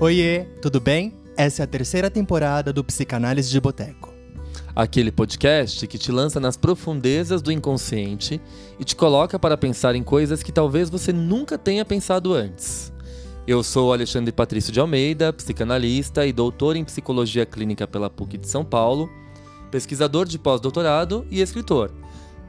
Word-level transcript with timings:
Oiê, 0.00 0.44
tudo 0.62 0.80
bem? 0.80 1.12
Essa 1.36 1.62
é 1.62 1.64
a 1.64 1.66
terceira 1.66 2.08
temporada 2.08 2.72
do 2.72 2.84
Psicanálise 2.84 3.50
de 3.50 3.60
Boteco. 3.60 4.14
Aquele 4.72 5.10
podcast 5.10 5.84
que 5.88 5.98
te 5.98 6.12
lança 6.12 6.38
nas 6.38 6.56
profundezas 6.56 7.42
do 7.42 7.50
inconsciente 7.50 8.40
e 8.78 8.84
te 8.84 8.94
coloca 8.94 9.40
para 9.40 9.56
pensar 9.56 9.96
em 9.96 10.04
coisas 10.04 10.40
que 10.40 10.52
talvez 10.52 10.88
você 10.88 11.12
nunca 11.12 11.58
tenha 11.58 11.84
pensado 11.84 12.32
antes. 12.32 12.92
Eu 13.44 13.60
sou 13.64 13.92
Alexandre 13.92 14.30
Patrício 14.30 14.72
de 14.72 14.78
Almeida, 14.78 15.32
psicanalista 15.32 16.24
e 16.24 16.32
doutor 16.32 16.76
em 16.76 16.84
psicologia 16.84 17.44
clínica 17.44 17.84
pela 17.84 18.08
PUC 18.08 18.38
de 18.38 18.48
São 18.48 18.64
Paulo, 18.64 19.10
pesquisador 19.68 20.26
de 20.26 20.38
pós-doutorado 20.38 21.26
e 21.28 21.40
escritor. 21.40 21.90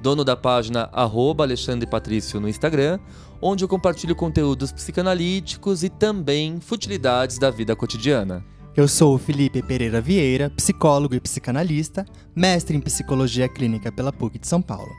Dono 0.02 0.24
da 0.24 0.36
página 0.36 0.90
Alexandre 0.94 1.88
Patrício 1.88 2.40
no 2.40 2.48
Instagram, 2.48 3.00
onde 3.42 3.64
eu 3.64 3.68
compartilho 3.68 4.16
conteúdos 4.16 4.72
psicanalíticos 4.72 5.84
e 5.84 5.90
também 5.90 6.60
futilidades 6.60 7.38
da 7.38 7.50
vida 7.50 7.76
cotidiana. 7.76 8.44
Eu 8.76 8.88
sou 8.88 9.16
o 9.16 9.18
Felipe 9.18 9.62
Pereira 9.62 10.00
Vieira, 10.00 10.50
psicólogo 10.52 11.16
e 11.16 11.20
psicanalista, 11.20 12.06
mestre 12.36 12.78
em 12.78 12.80
psicologia 12.80 13.50
clínica 13.50 13.92
pela 13.92 14.14
PUC 14.14 14.40
de 14.40 14.48
São 14.48 14.62
Paulo, 14.62 14.92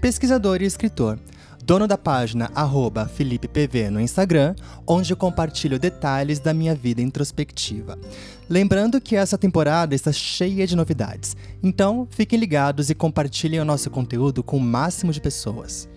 pesquisador 0.00 0.62
e 0.62 0.66
escritor, 0.66 1.18
dono 1.64 1.88
da 1.88 1.96
página 1.96 2.50
arroba 2.54 3.08
FelipePV 3.08 3.88
no 3.88 3.98
Instagram, 3.98 4.54
onde 4.86 5.12
eu 5.12 5.16
compartilho 5.16 5.78
detalhes 5.78 6.38
da 6.38 6.52
minha 6.52 6.74
vida 6.74 7.00
introspectiva. 7.00 7.98
Lembrando 8.50 9.00
que 9.00 9.16
essa 9.16 9.38
temporada 9.38 9.94
está 9.94 10.12
cheia 10.12 10.66
de 10.66 10.76
novidades, 10.76 11.34
então 11.62 12.06
fiquem 12.10 12.38
ligados 12.38 12.90
e 12.90 12.94
compartilhem 12.94 13.60
o 13.60 13.64
nosso 13.64 13.90
conteúdo 13.90 14.42
com 14.42 14.58
o 14.58 14.60
máximo 14.60 15.10
de 15.10 15.22
pessoas. 15.22 15.88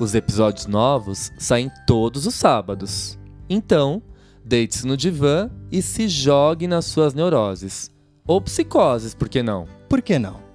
Os 0.00 0.12
episódios 0.14 0.66
novos 0.66 1.30
saem 1.38 1.70
todos 1.86 2.26
os 2.26 2.34
sábados. 2.34 3.16
Então, 3.48 4.02
deite-se 4.44 4.84
no 4.84 4.96
divã 4.96 5.48
e 5.70 5.80
se 5.80 6.08
jogue 6.08 6.66
nas 6.66 6.86
suas 6.86 7.14
neuroses. 7.14 7.92
Ou 8.26 8.40
psicoses, 8.40 9.14
por 9.14 9.28
que 9.28 9.42
não? 9.42 9.68
Por 9.88 10.02
que 10.02 10.18
não? 10.18 10.51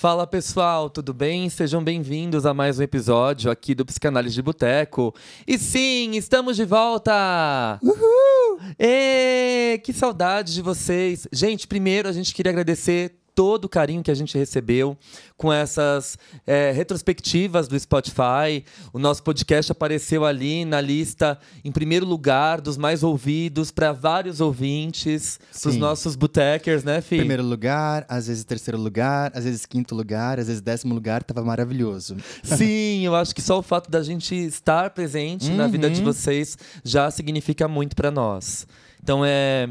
Fala 0.00 0.26
pessoal, 0.26 0.88
tudo 0.88 1.12
bem? 1.12 1.50
Sejam 1.50 1.84
bem-vindos 1.84 2.46
a 2.46 2.54
mais 2.54 2.78
um 2.78 2.82
episódio 2.82 3.50
aqui 3.50 3.74
do 3.74 3.84
Psicanálise 3.84 4.34
de 4.34 4.40
Boteco. 4.40 5.14
E 5.46 5.58
sim, 5.58 6.12
estamos 6.12 6.56
de 6.56 6.64
volta! 6.64 7.78
Uhul! 7.82 8.58
Ê, 8.78 9.78
que 9.84 9.92
saudade 9.92 10.54
de 10.54 10.62
vocês! 10.62 11.28
Gente, 11.30 11.68
primeiro 11.68 12.08
a 12.08 12.12
gente 12.12 12.32
queria 12.32 12.50
agradecer 12.50 13.19
todo 13.34 13.64
o 13.66 13.68
carinho 13.68 14.02
que 14.02 14.10
a 14.10 14.14
gente 14.14 14.36
recebeu 14.36 14.96
com 15.36 15.52
essas 15.52 16.18
é, 16.46 16.70
retrospectivas 16.72 17.66
do 17.66 17.78
Spotify. 17.78 18.64
O 18.92 18.98
nosso 18.98 19.22
podcast 19.22 19.72
apareceu 19.72 20.24
ali 20.24 20.64
na 20.64 20.80
lista 20.80 21.38
em 21.64 21.72
primeiro 21.72 22.04
lugar 22.04 22.60
dos 22.60 22.76
mais 22.76 23.02
ouvidos 23.02 23.70
para 23.70 23.92
vários 23.92 24.40
ouvintes, 24.40 25.40
os 25.64 25.76
nossos 25.76 26.16
botecers, 26.16 26.84
né, 26.84 27.00
Fih? 27.00 27.18
Primeiro 27.18 27.44
lugar, 27.44 28.04
às 28.08 28.26
vezes 28.26 28.44
terceiro 28.44 28.78
lugar, 28.78 29.32
às 29.34 29.44
vezes 29.44 29.64
quinto 29.64 29.94
lugar, 29.94 30.38
às 30.38 30.46
vezes 30.46 30.60
décimo 30.60 30.94
lugar, 30.94 31.22
tava 31.22 31.42
maravilhoso. 31.42 32.16
Sim, 32.42 33.04
eu 33.04 33.14
acho 33.14 33.34
que 33.34 33.42
só 33.42 33.58
o 33.58 33.62
fato 33.62 33.90
da 33.90 34.02
gente 34.02 34.34
estar 34.34 34.90
presente 34.90 35.48
uhum. 35.48 35.56
na 35.56 35.66
vida 35.66 35.88
de 35.88 36.00
uhum. 36.00 36.06
vocês 36.06 36.58
já 36.84 37.10
significa 37.10 37.66
muito 37.68 37.96
para 37.96 38.10
nós. 38.10 38.66
Então 39.02 39.24
é, 39.24 39.68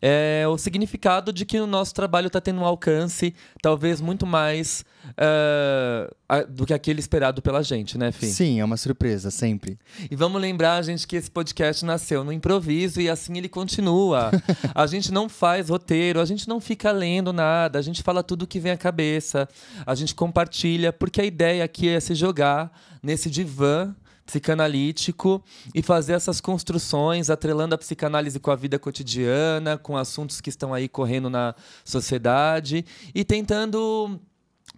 é 0.00 0.44
o 0.48 0.58
significado 0.58 1.32
de 1.32 1.44
que 1.44 1.58
o 1.60 1.66
nosso 1.66 1.94
trabalho 1.94 2.26
está 2.26 2.40
tendo 2.40 2.60
um 2.60 2.64
alcance 2.64 3.34
talvez 3.62 4.00
muito 4.00 4.26
mais 4.26 4.84
uh, 5.10 6.12
do 6.48 6.66
que 6.66 6.74
aquele 6.74 7.00
esperado 7.00 7.40
pela 7.40 7.62
gente, 7.62 7.96
né, 7.96 8.12
Fih? 8.12 8.26
Sim, 8.26 8.60
é 8.60 8.64
uma 8.64 8.76
surpresa, 8.76 9.30
sempre. 9.30 9.78
E 10.10 10.16
vamos 10.16 10.40
lembrar, 10.40 10.82
gente, 10.82 11.06
que 11.06 11.16
esse 11.16 11.30
podcast 11.30 11.84
nasceu 11.84 12.24
no 12.24 12.32
improviso 12.32 13.00
e 13.00 13.08
assim 13.08 13.38
ele 13.38 13.48
continua. 13.48 14.30
a 14.74 14.86
gente 14.86 15.12
não 15.12 15.28
faz 15.28 15.68
roteiro, 15.68 16.20
a 16.20 16.24
gente 16.24 16.48
não 16.48 16.60
fica 16.60 16.90
lendo 16.90 17.32
nada, 17.32 17.78
a 17.78 17.82
gente 17.82 18.02
fala 18.02 18.22
tudo 18.22 18.46
que 18.46 18.60
vem 18.60 18.72
à 18.72 18.76
cabeça, 18.76 19.48
a 19.86 19.94
gente 19.94 20.14
compartilha, 20.14 20.92
porque 20.92 21.20
a 21.20 21.24
ideia 21.24 21.64
aqui 21.64 21.88
é 21.88 22.00
se 22.00 22.14
jogar 22.14 22.70
nesse 23.02 23.30
divã 23.30 23.94
psicanalítico 24.24 25.42
e 25.74 25.82
fazer 25.82 26.14
essas 26.14 26.40
construções, 26.40 27.30
atrelando 27.30 27.74
a 27.74 27.78
psicanálise 27.78 28.38
com 28.38 28.50
a 28.50 28.56
vida 28.56 28.78
cotidiana, 28.78 29.76
com 29.76 29.96
assuntos 29.96 30.40
que 30.40 30.50
estão 30.50 30.72
aí 30.72 30.88
correndo 30.88 31.28
na 31.28 31.54
sociedade 31.84 32.84
e 33.14 33.24
tentando 33.24 34.20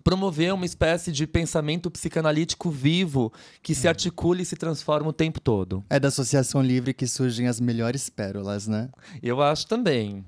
promover 0.05 0.53
uma 0.53 0.67
espécie 0.67 1.11
de 1.11 1.27
pensamento 1.27 1.91
psicanalítico 1.91 2.71
vivo 2.71 3.33
que 3.63 3.75
se 3.75 3.89
articula 3.89 4.43
e 4.43 4.45
se 4.45 4.55
transforma 4.55 5.09
o 5.09 5.13
tempo 5.13 5.41
todo. 5.41 5.83
É 5.89 5.99
da 5.99 6.09
associação 6.09 6.63
livre 6.63 6.93
que 6.93 7.07
surgem 7.07 7.49
as 7.49 7.59
melhores 7.59 8.11
pérolas, 8.11 8.67
né? 8.67 8.91
Eu 9.23 9.41
acho 9.41 9.67
também. 9.67 10.23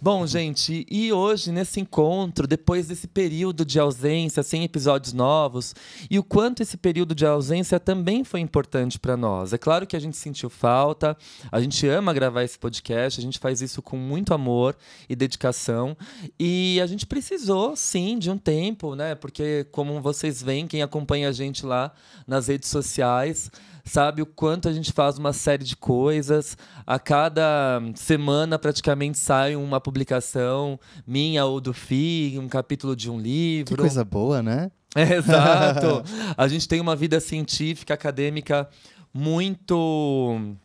Bom, 0.00 0.26
gente, 0.26 0.86
e 0.90 1.12
hoje, 1.12 1.52
nesse 1.52 1.80
encontro, 1.80 2.46
depois 2.46 2.88
desse 2.88 3.06
período 3.06 3.64
de 3.64 3.78
ausência, 3.78 4.42
sem 4.42 4.64
episódios 4.64 5.12
novos, 5.12 5.74
e 6.10 6.18
o 6.18 6.24
quanto 6.24 6.62
esse 6.62 6.76
período 6.76 7.14
de 7.14 7.24
ausência 7.24 7.78
também 7.78 8.24
foi 8.24 8.40
importante 8.40 8.98
para 8.98 9.16
nós. 9.16 9.52
É 9.52 9.58
claro 9.58 9.86
que 9.86 9.96
a 9.96 10.00
gente 10.00 10.16
sentiu 10.16 10.50
falta, 10.50 11.16
a 11.50 11.60
gente 11.60 11.86
ama 11.86 12.12
gravar 12.12 12.42
esse 12.42 12.58
podcast, 12.58 13.20
a 13.20 13.22
gente 13.22 13.38
faz 13.38 13.60
isso 13.60 13.80
com 13.80 13.96
muito 13.96 14.34
amor 14.34 14.76
e 15.08 15.14
dedicação, 15.14 15.96
e 16.38 16.80
a 16.80 16.86
gente 16.86 17.06
precisou, 17.06 17.76
sim, 17.76 18.18
de 18.18 18.30
um 18.30 18.38
tempo, 18.38 18.94
né? 18.94 19.14
Porque, 19.14 19.66
como 19.70 20.00
vocês 20.00 20.42
veem, 20.42 20.66
quem 20.66 20.82
acompanha 20.82 21.28
a 21.28 21.32
gente 21.32 21.64
lá 21.64 21.92
nas 22.26 22.48
redes 22.48 22.68
sociais, 22.68 23.50
sabe 23.84 24.22
o 24.22 24.26
quanto 24.26 24.68
a 24.68 24.72
gente 24.72 24.92
faz 24.92 25.18
uma 25.18 25.32
série 25.32 25.64
de 25.64 25.76
coisas. 25.76 26.56
A 26.86 26.98
cada 26.98 27.80
semana, 27.94 28.58
praticamente, 28.58 29.18
sai 29.18 29.56
uma 29.56 29.80
publicação 29.80 30.78
minha 31.06 31.44
ou 31.44 31.60
do 31.60 31.72
FI, 31.72 32.38
um 32.38 32.48
capítulo 32.48 32.94
de 32.94 33.10
um 33.10 33.18
livro. 33.18 33.74
Que 33.74 33.80
coisa 33.80 34.04
boa, 34.04 34.42
né? 34.42 34.70
É, 34.94 35.14
exato. 35.16 36.04
a 36.36 36.48
gente 36.48 36.68
tem 36.68 36.80
uma 36.80 36.94
vida 36.94 37.18
científica, 37.20 37.94
acadêmica 37.94 38.68
muito 39.12 40.56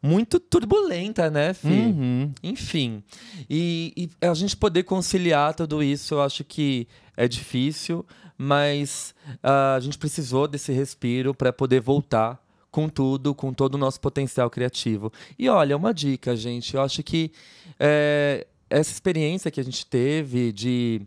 muito 0.00 0.38
turbulenta, 0.38 1.28
né, 1.28 1.52
Fih? 1.52 1.68
Uhum. 1.68 2.32
Enfim. 2.42 3.02
E, 3.50 3.92
e, 3.96 4.26
a 4.26 4.32
gente 4.32 4.56
poder 4.56 4.84
conciliar 4.84 5.54
tudo 5.54 5.82
isso, 5.82 6.14
eu 6.14 6.22
acho 6.22 6.44
que 6.44 6.86
é 7.16 7.26
difícil, 7.26 8.06
mas 8.38 9.12
uh, 9.42 9.76
a 9.76 9.80
gente 9.80 9.98
precisou 9.98 10.46
desse 10.46 10.72
respiro 10.72 11.34
para 11.34 11.52
poder 11.52 11.80
voltar 11.80 12.40
com 12.70 12.88
tudo, 12.88 13.34
com 13.34 13.52
todo 13.52 13.74
o 13.74 13.78
nosso 13.78 14.00
potencial 14.00 14.48
criativo. 14.48 15.12
E 15.36 15.48
olha, 15.48 15.76
uma 15.76 15.92
dica, 15.92 16.36
gente, 16.36 16.74
eu 16.76 16.82
acho 16.82 17.02
que 17.02 17.32
é, 17.80 18.46
essa 18.70 18.92
experiência 18.92 19.50
que 19.50 19.60
a 19.60 19.64
gente 19.64 19.84
teve 19.84 20.52
de 20.52 21.02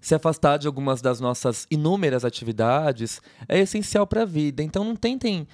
se 0.00 0.14
afastar 0.14 0.56
de 0.56 0.66
algumas 0.66 1.00
das 1.02 1.20
nossas 1.20 1.66
inúmeras 1.70 2.24
atividades 2.24 3.20
é 3.48 3.60
essencial 3.60 4.06
para 4.06 4.22
a 4.22 4.24
vida. 4.24 4.62
Então 4.62 4.84
não 4.84 4.96
tentem 4.96 5.46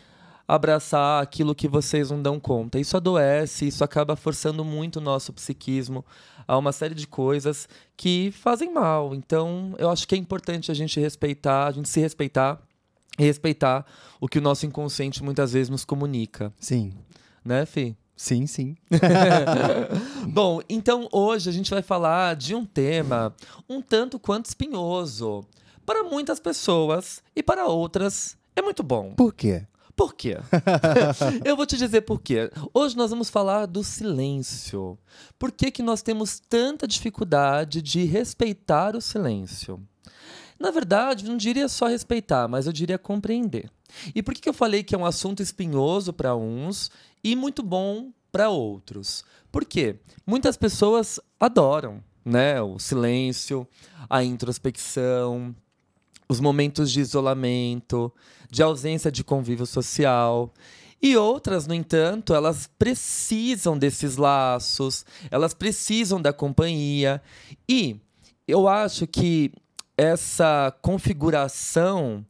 abraçar 0.49 1.23
aquilo 1.23 1.55
que 1.55 1.69
vocês 1.69 2.11
não 2.11 2.23
dão 2.23 2.41
conta. 2.41 2.81
Isso 2.81 2.97
adoece, 2.97 3.69
isso 3.69 3.85
acaba 3.85 4.17
forçando 4.17 4.65
muito 4.65 4.97
o 4.97 5.03
nosso 5.03 5.31
psiquismo 5.31 6.03
a 6.47 6.57
uma 6.57 6.73
série 6.73 6.95
de 6.95 7.07
coisas 7.07 7.69
que 7.95 8.33
fazem 8.33 8.73
mal. 8.73 9.15
Então, 9.15 9.75
eu 9.79 9.91
acho 9.91 10.09
que 10.09 10.15
é 10.15 10.19
importante 10.19 10.71
a 10.71 10.75
gente 10.75 10.99
respeitar, 10.99 11.67
a 11.67 11.73
gente 11.73 11.91
se 11.91 12.01
respeitar 12.01 12.59
e 13.19 13.25
respeitar 13.25 13.85
o 14.19 14.27
que 14.27 14.39
o 14.39 14.43
nosso 14.43 14.65
inconsciente 14.65 15.23
muitas 15.23 15.53
vezes 15.53 15.69
nos 15.69 15.85
comunica. 15.85 16.51
Sim. 16.59 16.95
Né, 17.45 17.67
Fih? 17.67 17.95
Sim, 18.17 18.47
sim. 18.47 18.77
Bom, 20.27 20.61
então 20.69 21.09
hoje 21.13 21.49
a 21.51 21.53
gente 21.53 21.71
vai 21.71 21.83
falar 21.83 22.35
de 22.35 22.55
um 22.55 22.65
tema 22.65 23.35
um 23.69 23.81
tanto 23.83 24.19
quanto 24.19 24.47
espinhoso. 24.47 25.45
Para 25.87 26.03
muitas 26.03 26.41
pessoas 26.41 27.23
e 27.37 27.43
para 27.43 27.67
outras 27.67 28.37
é 28.57 28.63
muito 28.63 28.83
bom. 28.83 29.15
Por 29.15 29.33
quê? 29.33 29.67
Por 29.99 30.15
quê? 30.15 30.37
Eu 31.45 31.57
vou 31.57 31.67
te 31.67 31.77
dizer 31.77 32.03
por 32.03 32.21
quê. 32.21 32.53
Hoje 32.73 32.97
nós 32.97 33.11
vamos 33.11 33.29
falar 33.29 33.67
do 33.67 33.83
silêncio. 33.83 34.97
Por 35.37 35.51
que, 35.51 35.73
que 35.73 35.83
nós 35.83 36.03
temos 36.03 36.39
tanta 36.39 36.87
dificuldade 36.87 37.83
de 37.83 38.05
respeitar 38.05 38.95
o 38.95 39.01
silêncio? 39.01 39.85
Na 40.57 40.71
verdade, 40.71 41.25
não 41.25 41.37
diria 41.37 41.67
só 41.67 41.89
respeitar, 41.89 42.47
mas 42.47 42.69
eu 42.69 42.73
diria 42.73 42.97
compreender. 42.97 43.69
E 44.15 44.23
por 44.23 44.35
que, 44.35 44.41
que 44.43 44.49
eu 44.49 44.55
falei 44.55 44.85
que 44.85 44.95
é 44.95 44.99
um 44.99 45.05
assunto 45.05 45.43
espinhoso 45.43 46.13
para 46.13 46.37
uns 46.37 46.93
e 47.25 47.35
muito 47.35 47.61
bom 47.61 48.13
para 48.31 48.51
outros? 48.51 49.25
Por 49.51 49.65
quê? 49.65 49.97
Muitas 50.25 50.57
pessoas 50.57 51.19
adoram 51.41 52.05
né, 52.25 52.63
o 52.63 52.79
silêncio, 52.79 53.67
a 54.09 54.23
introspecção, 54.23 55.53
os 56.29 56.41
momentos 56.41 56.91
de 56.91 57.01
isolamento, 57.01 58.13
de 58.51 58.63
ausência 58.63 59.11
de 59.11 59.25
convívio 59.25 59.67
social. 59.67 60.53
E 61.01 61.17
outras, 61.17 61.67
no 61.67 61.75
entanto, 61.75 62.35
elas 62.35 62.69
precisam 62.79 63.79
desses 63.79 64.17
laços, 64.17 65.07
elas 65.31 65.55
precisam 65.55 66.21
da 66.21 66.33
companhia. 66.33 67.23
E 67.69 68.01
eu 68.47 68.69
acho 68.69 69.07
que 69.07 69.53
essa 69.97 70.75
configuração 70.83 72.25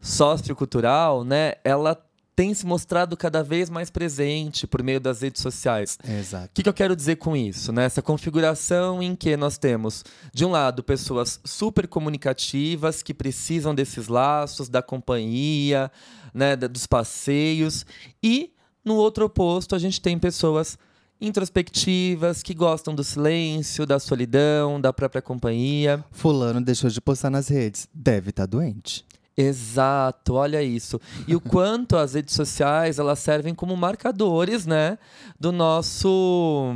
sociocultural, 0.00 1.24
né, 1.24 1.54
ela 1.62 2.00
tem 2.40 2.54
se 2.54 2.64
mostrado 2.64 3.18
cada 3.18 3.42
vez 3.42 3.68
mais 3.68 3.90
presente 3.90 4.66
por 4.66 4.82
meio 4.82 4.98
das 4.98 5.20
redes 5.20 5.42
sociais. 5.42 5.98
Exato. 6.02 6.46
O 6.46 6.50
que, 6.54 6.62
que 6.62 6.68
eu 6.70 6.72
quero 6.72 6.96
dizer 6.96 7.16
com 7.16 7.36
isso? 7.36 7.70
Né? 7.70 7.84
Essa 7.84 8.00
configuração 8.00 9.02
em 9.02 9.14
que 9.14 9.36
nós 9.36 9.58
temos, 9.58 10.02
de 10.32 10.46
um 10.46 10.50
lado, 10.50 10.82
pessoas 10.82 11.38
super 11.44 11.86
comunicativas 11.86 13.02
que 13.02 13.12
precisam 13.12 13.74
desses 13.74 14.08
laços, 14.08 14.70
da 14.70 14.80
companhia, 14.80 15.92
né, 16.32 16.56
dos 16.56 16.86
passeios, 16.86 17.84
e 18.22 18.54
no 18.82 18.94
outro 18.94 19.26
oposto, 19.26 19.74
a 19.74 19.78
gente 19.78 20.00
tem 20.00 20.18
pessoas 20.18 20.78
introspectivas, 21.20 22.42
que 22.42 22.54
gostam 22.54 22.94
do 22.94 23.04
silêncio, 23.04 23.84
da 23.84 23.98
solidão, 23.98 24.80
da 24.80 24.94
própria 24.94 25.20
companhia. 25.20 26.02
Fulano 26.10 26.62
deixou 26.62 26.88
de 26.88 27.02
postar 27.02 27.28
nas 27.28 27.48
redes. 27.48 27.86
Deve 27.92 28.30
estar 28.30 28.44
tá 28.44 28.46
doente. 28.46 29.04
Exato, 29.40 30.34
olha 30.34 30.62
isso. 30.62 31.00
E 31.26 31.34
o 31.34 31.40
quanto 31.42 31.96
as 31.96 32.14
redes 32.14 32.34
sociais 32.34 32.98
elas 32.98 33.18
servem 33.18 33.54
como 33.54 33.76
marcadores, 33.76 34.66
né, 34.66 34.98
do 35.38 35.52
nosso 35.52 36.74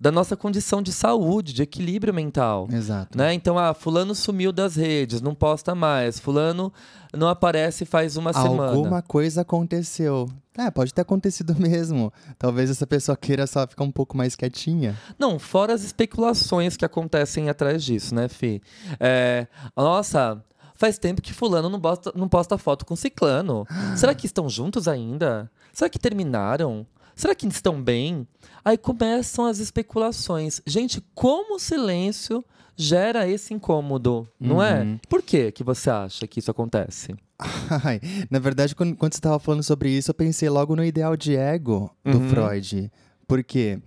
da 0.00 0.10
nossa 0.10 0.34
condição 0.34 0.80
de 0.80 0.92
saúde, 0.92 1.52
de 1.52 1.62
equilíbrio 1.62 2.14
mental. 2.14 2.66
Exato. 2.72 3.18
Né? 3.18 3.34
Então, 3.34 3.58
ah, 3.58 3.74
fulano 3.74 4.14
sumiu 4.14 4.50
das 4.50 4.74
redes, 4.74 5.20
não 5.20 5.34
posta 5.34 5.74
mais. 5.74 6.18
Fulano 6.18 6.72
não 7.14 7.28
aparece 7.28 7.84
faz 7.84 8.16
uma 8.16 8.30
Alguma 8.30 8.48
semana. 8.48 8.72
Alguma 8.72 9.02
coisa 9.02 9.42
aconteceu. 9.42 10.26
É, 10.56 10.70
pode 10.70 10.94
ter 10.94 11.02
acontecido 11.02 11.54
mesmo. 11.60 12.10
Talvez 12.38 12.70
essa 12.70 12.86
pessoa 12.86 13.14
queira 13.14 13.46
só 13.46 13.66
ficar 13.66 13.84
um 13.84 13.90
pouco 13.90 14.16
mais 14.16 14.34
quietinha. 14.34 14.96
Não, 15.18 15.38
fora 15.38 15.74
as 15.74 15.82
especulações 15.82 16.78
que 16.78 16.84
acontecem 16.84 17.50
atrás 17.50 17.84
disso, 17.84 18.14
né, 18.14 18.26
Fih? 18.26 18.62
É, 18.98 19.46
nossa, 19.76 20.42
Faz 20.80 20.98
tempo 20.98 21.20
que 21.20 21.34
fulano 21.34 21.68
não 21.68 21.78
posta, 21.78 22.10
não 22.16 22.26
posta 22.26 22.56
foto 22.56 22.86
com 22.86 22.96
ciclano. 22.96 23.66
Será 23.94 24.14
que 24.14 24.24
estão 24.24 24.48
juntos 24.48 24.88
ainda? 24.88 25.50
Será 25.74 25.90
que 25.90 25.98
terminaram? 25.98 26.86
Será 27.14 27.34
que 27.34 27.46
estão 27.46 27.82
bem? 27.82 28.26
Aí 28.64 28.78
começam 28.78 29.44
as 29.44 29.58
especulações. 29.58 30.62
Gente, 30.66 31.04
como 31.14 31.56
o 31.56 31.58
silêncio 31.58 32.42
gera 32.74 33.28
esse 33.28 33.52
incômodo, 33.52 34.26
não 34.40 34.62
é? 34.62 34.80
uhum. 34.80 34.94
é? 34.94 35.00
Por 35.06 35.20
que 35.20 35.52
que 35.52 35.62
você 35.62 35.90
acha 35.90 36.26
que 36.26 36.38
isso 36.38 36.50
acontece? 36.50 37.14
Ai, 37.84 38.00
na 38.30 38.38
verdade, 38.38 38.74
quando, 38.74 38.96
quando 38.96 39.12
você 39.12 39.18
estava 39.18 39.38
falando 39.38 39.62
sobre 39.62 39.90
isso, 39.90 40.10
eu 40.10 40.14
pensei 40.14 40.48
logo 40.48 40.74
no 40.74 40.82
ideal 40.82 41.14
de 41.14 41.36
ego 41.36 41.94
do 42.02 42.16
uhum. 42.16 42.30
Freud. 42.30 42.90
Por 43.28 43.44
quê? 43.44 43.78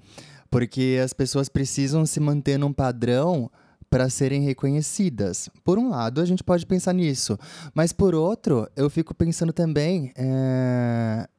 Porque 0.47 0.99
as 1.03 1.11
pessoas 1.11 1.49
precisam 1.49 2.05
se 2.05 2.19
manter 2.19 2.59
num 2.59 2.71
padrão 2.71 3.49
para 3.93 4.09
serem 4.09 4.41
reconhecidas. 4.41 5.51
Por 5.63 5.77
um 5.77 5.91
lado, 5.91 6.19
a 6.19 6.25
gente 6.25 6.43
pode 6.43 6.65
pensar 6.65 6.93
nisso, 6.93 7.37
mas 7.75 7.93
por 7.93 8.15
outro, 8.15 8.67
eu 8.75 8.89
fico 8.89 9.13
pensando 9.13 9.53
também 9.53 10.11
é, 10.15 11.29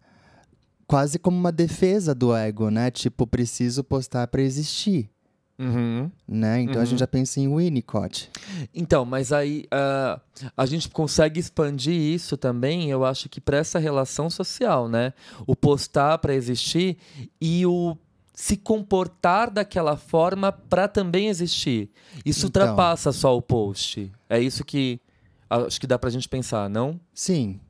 quase 0.87 1.19
como 1.19 1.37
uma 1.37 1.51
defesa 1.51 2.15
do 2.15 2.33
ego, 2.33 2.71
né? 2.71 2.93
Tipo, 2.93 3.27
preciso 3.27 3.83
postar 3.83 4.29
para 4.29 4.41
existir. 4.41 5.11
Uhum. 5.59 6.09
Né? 6.29 6.61
Então 6.61 6.77
uhum. 6.77 6.83
a 6.83 6.85
gente 6.85 7.01
já 7.01 7.09
pensa 7.09 7.41
em 7.41 7.53
Winnicott. 7.53 8.31
Então, 8.73 9.05
mas 9.05 9.33
aí 9.33 9.65
uh, 9.67 10.21
a 10.57 10.65
gente 10.65 10.89
consegue 10.91 11.41
expandir 11.41 11.93
isso 11.93 12.37
também, 12.37 12.89
eu 12.89 13.05
acho 13.05 13.29
que 13.29 13.41
para 13.41 13.57
essa 13.57 13.81
relação 13.81 14.31
social, 14.31 14.89
né? 14.89 15.13
O 15.45 15.57
postar 15.57 16.19
para 16.19 16.37
existir 16.37 16.99
e 17.41 17.67
o 17.67 17.97
se 18.35 18.57
comportar 18.57 19.51
daquela 19.51 19.97
forma 19.97 20.51
para 20.51 20.89
também 20.89 21.29
existir. 21.29 21.89
Isso 22.25 22.47
então, 22.47 22.63
ultrapassa 22.63 23.13
só 23.13 23.37
o 23.37 23.41
post. 23.41 24.11
É 24.29 24.41
isso 24.41 24.65
que 24.65 25.01
acho 25.49 25.81
que 25.81 25.87
dá 25.87 25.97
para 25.97 26.09
a 26.09 26.13
gente 26.13 26.29
pensar, 26.29 26.69
não? 26.69 27.01
Sim. 27.15 27.61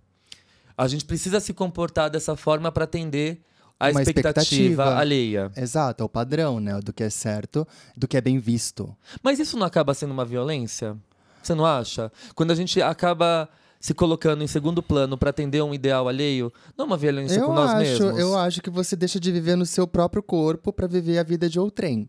A 0.76 0.88
gente 0.88 1.04
precisa 1.04 1.38
se 1.38 1.52
comportar 1.52 2.10
dessa 2.10 2.34
forma 2.34 2.72
para 2.72 2.84
atender 2.84 3.40
a 3.78 3.90
expectativa, 3.90 4.28
expectativa, 4.30 4.96
alheia. 4.96 5.52
Exato, 5.54 6.02
é 6.02 6.06
o 6.06 6.08
padrão, 6.08 6.58
né? 6.58 6.80
Do 6.80 6.92
que 6.92 7.02
é 7.02 7.10
certo, 7.10 7.66
do 7.94 8.08
que 8.08 8.16
é 8.16 8.20
bem 8.20 8.38
visto. 8.38 8.96
Mas 9.22 9.38
isso 9.38 9.58
não 9.58 9.66
acaba 9.66 9.92
sendo 9.92 10.12
uma 10.12 10.24
violência? 10.24 10.96
Você 11.42 11.54
não 11.54 11.66
acha? 11.66 12.10
Quando 12.34 12.52
a 12.52 12.54
gente 12.54 12.80
acaba 12.80 13.48
se 13.84 13.92
colocando 13.92 14.42
em 14.42 14.46
segundo 14.46 14.82
plano 14.82 15.18
para 15.18 15.28
atender 15.28 15.62
um 15.62 15.74
ideal 15.74 16.08
alheio, 16.08 16.50
não 16.74 16.86
uma 16.86 16.96
violência 16.96 17.38
eu 17.38 17.44
com 17.44 17.52
nós 17.52 17.68
acho, 17.68 17.82
mesmos. 17.82 18.18
Eu 18.18 18.34
acho 18.34 18.62
que 18.62 18.70
você 18.70 18.96
deixa 18.96 19.20
de 19.20 19.30
viver 19.30 19.56
no 19.56 19.66
seu 19.66 19.86
próprio 19.86 20.22
corpo 20.22 20.72
para 20.72 20.86
viver 20.86 21.18
a 21.18 21.22
vida 21.22 21.50
de 21.50 21.60
outrem. 21.60 22.08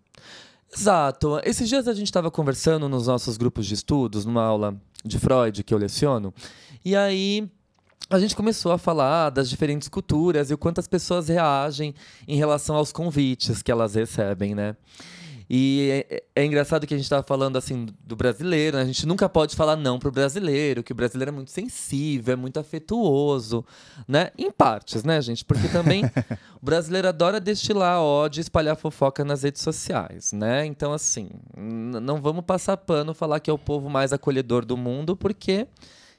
Exato. 0.74 1.38
Esses 1.44 1.68
dias 1.68 1.86
a 1.90 1.94
gente 1.94 2.08
estava 2.08 2.32
conversando 2.32 2.88
nos 2.88 3.08
nossos 3.08 3.36
grupos 3.36 3.66
de 3.66 3.74
estudos, 3.74 4.24
numa 4.24 4.42
aula 4.42 4.74
de 5.04 5.20
Freud 5.20 5.66
que 5.66 5.74
eu 5.74 5.78
leciono, 5.78 6.34
e 6.86 6.96
aí 6.96 7.46
a 8.10 8.20
gente 8.20 8.38
começou 8.38 8.72
a 8.72 8.78
falar 8.78 9.30
das 9.30 9.50
diferentes 9.50 9.90
culturas 9.90 10.50
e 10.50 10.54
o 10.54 10.58
quanto 10.58 10.80
as 10.80 10.88
pessoas 10.88 11.28
reagem 11.28 11.94
em 12.26 12.38
relação 12.38 12.78
aos 12.78 12.94
convites 12.94 13.62
que 13.62 13.70
elas 13.70 13.96
recebem, 13.96 14.56
né? 14.56 14.78
E 15.50 16.06
é, 16.10 16.24
é 16.36 16.46
engraçado 16.46 16.88
que 16.88 16.94
a 16.94 16.98
gente 16.98 17.06
estava 17.06 17.24
falando 17.24 17.58
assim 17.58 17.88
do 18.04 18.16
brasileiro, 18.16 18.78
né? 18.78 18.84
a 18.84 18.86
gente 18.86 19.06
nunca 19.06 19.30
pode 19.30 19.56
falar 19.56 19.76
não 19.76 20.00
pro 20.00 20.12
brasileiro, 20.12 20.84
que 20.84 20.92
o 20.92 20.96
brasileiro 20.96 21.30
é 21.30 21.34
muito 21.34 21.52
sensível, 21.52 22.34
é 22.34 22.36
muito 22.36 22.60
afetuoso, 22.60 23.64
né? 24.08 24.32
Em 24.38 24.52
partes, 24.52 25.04
né, 25.04 25.22
gente? 25.22 25.46
Porque 25.46 25.68
também 25.68 26.04
o 26.62 26.66
brasileiro 26.66 27.08
adora 27.08 27.40
destilar 27.40 28.02
ódio 28.02 28.40
e 28.40 28.42
espalhar 28.42 28.76
fofoca 28.76 29.24
nas 29.24 29.44
redes 29.44 29.62
sociais, 29.62 30.32
né? 30.34 30.66
Então, 30.66 30.94
assim, 30.94 31.30
não 31.56 32.22
vamos 32.22 32.44
passar 32.46 32.78
pano 32.78 33.14
falar 33.14 33.40
que 33.40 33.50
é 33.50 33.54
o 33.54 33.58
povo 33.58 33.90
mais 33.90 34.12
acolhedor 34.12 34.66
do 34.66 34.76
mundo, 34.76 35.16
porque, 35.16 35.68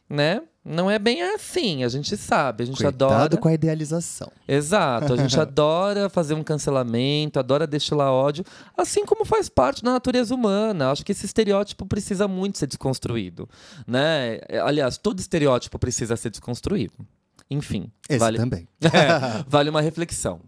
né? 0.08 0.42
Não 0.64 0.90
é 0.90 0.98
bem 0.98 1.22
assim, 1.22 1.84
a 1.84 1.88
gente 1.88 2.16
sabe, 2.16 2.64
a 2.64 2.66
gente 2.66 2.78
Cuidado 2.78 3.04
adora. 3.04 3.36
com 3.36 3.46
a 3.46 3.54
idealização. 3.54 4.32
Exato, 4.48 5.12
a 5.12 5.16
gente 5.16 5.38
adora 5.40 6.08
fazer 6.08 6.34
um 6.34 6.42
cancelamento, 6.42 7.38
adora 7.38 7.68
destilar 7.68 8.10
ódio, 8.10 8.44
assim 8.76 9.06
como 9.06 9.24
faz 9.24 9.48
parte 9.48 9.84
da 9.84 9.92
natureza 9.92 10.34
humana. 10.34 10.90
Acho 10.90 11.04
que 11.04 11.12
esse 11.12 11.24
estereótipo 11.24 11.86
precisa 11.86 12.26
muito 12.26 12.58
ser 12.58 12.66
desconstruído, 12.66 13.48
né? 13.86 14.40
Aliás, 14.64 14.98
todo 14.98 15.20
estereótipo 15.20 15.78
precisa 15.78 16.16
ser 16.16 16.30
desconstruído. 16.30 16.94
Enfim. 17.48 17.90
Esse 18.08 18.18
vale... 18.18 18.38
também. 18.38 18.66
É, 18.86 19.44
vale 19.46 19.70
uma 19.70 19.80
reflexão. 19.80 20.40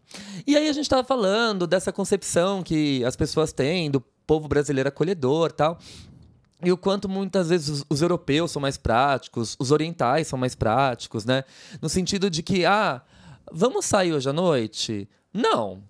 E 0.47 0.57
aí 0.57 0.69
a 0.69 0.73
gente 0.73 0.85
estava 0.85 1.05
falando 1.05 1.67
dessa 1.67 1.93
concepção 1.93 2.63
que 2.63 3.05
as 3.05 3.15
pessoas 3.15 3.53
têm 3.53 3.91
do 3.91 4.01
povo 4.27 4.49
brasileiro 4.49 4.89
acolhedor 4.89 5.53
tal. 5.53 5.79
E 6.63 6.73
o 6.73 6.77
quanto 6.77 7.09
muitas 7.09 7.49
vezes 7.49 7.69
os, 7.69 7.85
os, 7.89 8.03
europeus 8.03 8.51
são 8.51 8.61
mais 8.61 8.77
práticos, 8.77 9.57
os 9.59 9.71
orientais 9.71 10.27
são 10.27 10.39
mais 10.39 10.55
práticos, 10.55 11.25
né? 11.25 11.45
No 11.81 11.89
sentido 11.89 12.29
de 12.29 12.43
que, 12.43 12.65
ah, 12.65 13.01
vamos 13.53 13.85
sair 13.85 14.13
hoje 14.13 14.29
à 14.29 14.33
noite? 14.33 15.09
Não. 15.33 15.83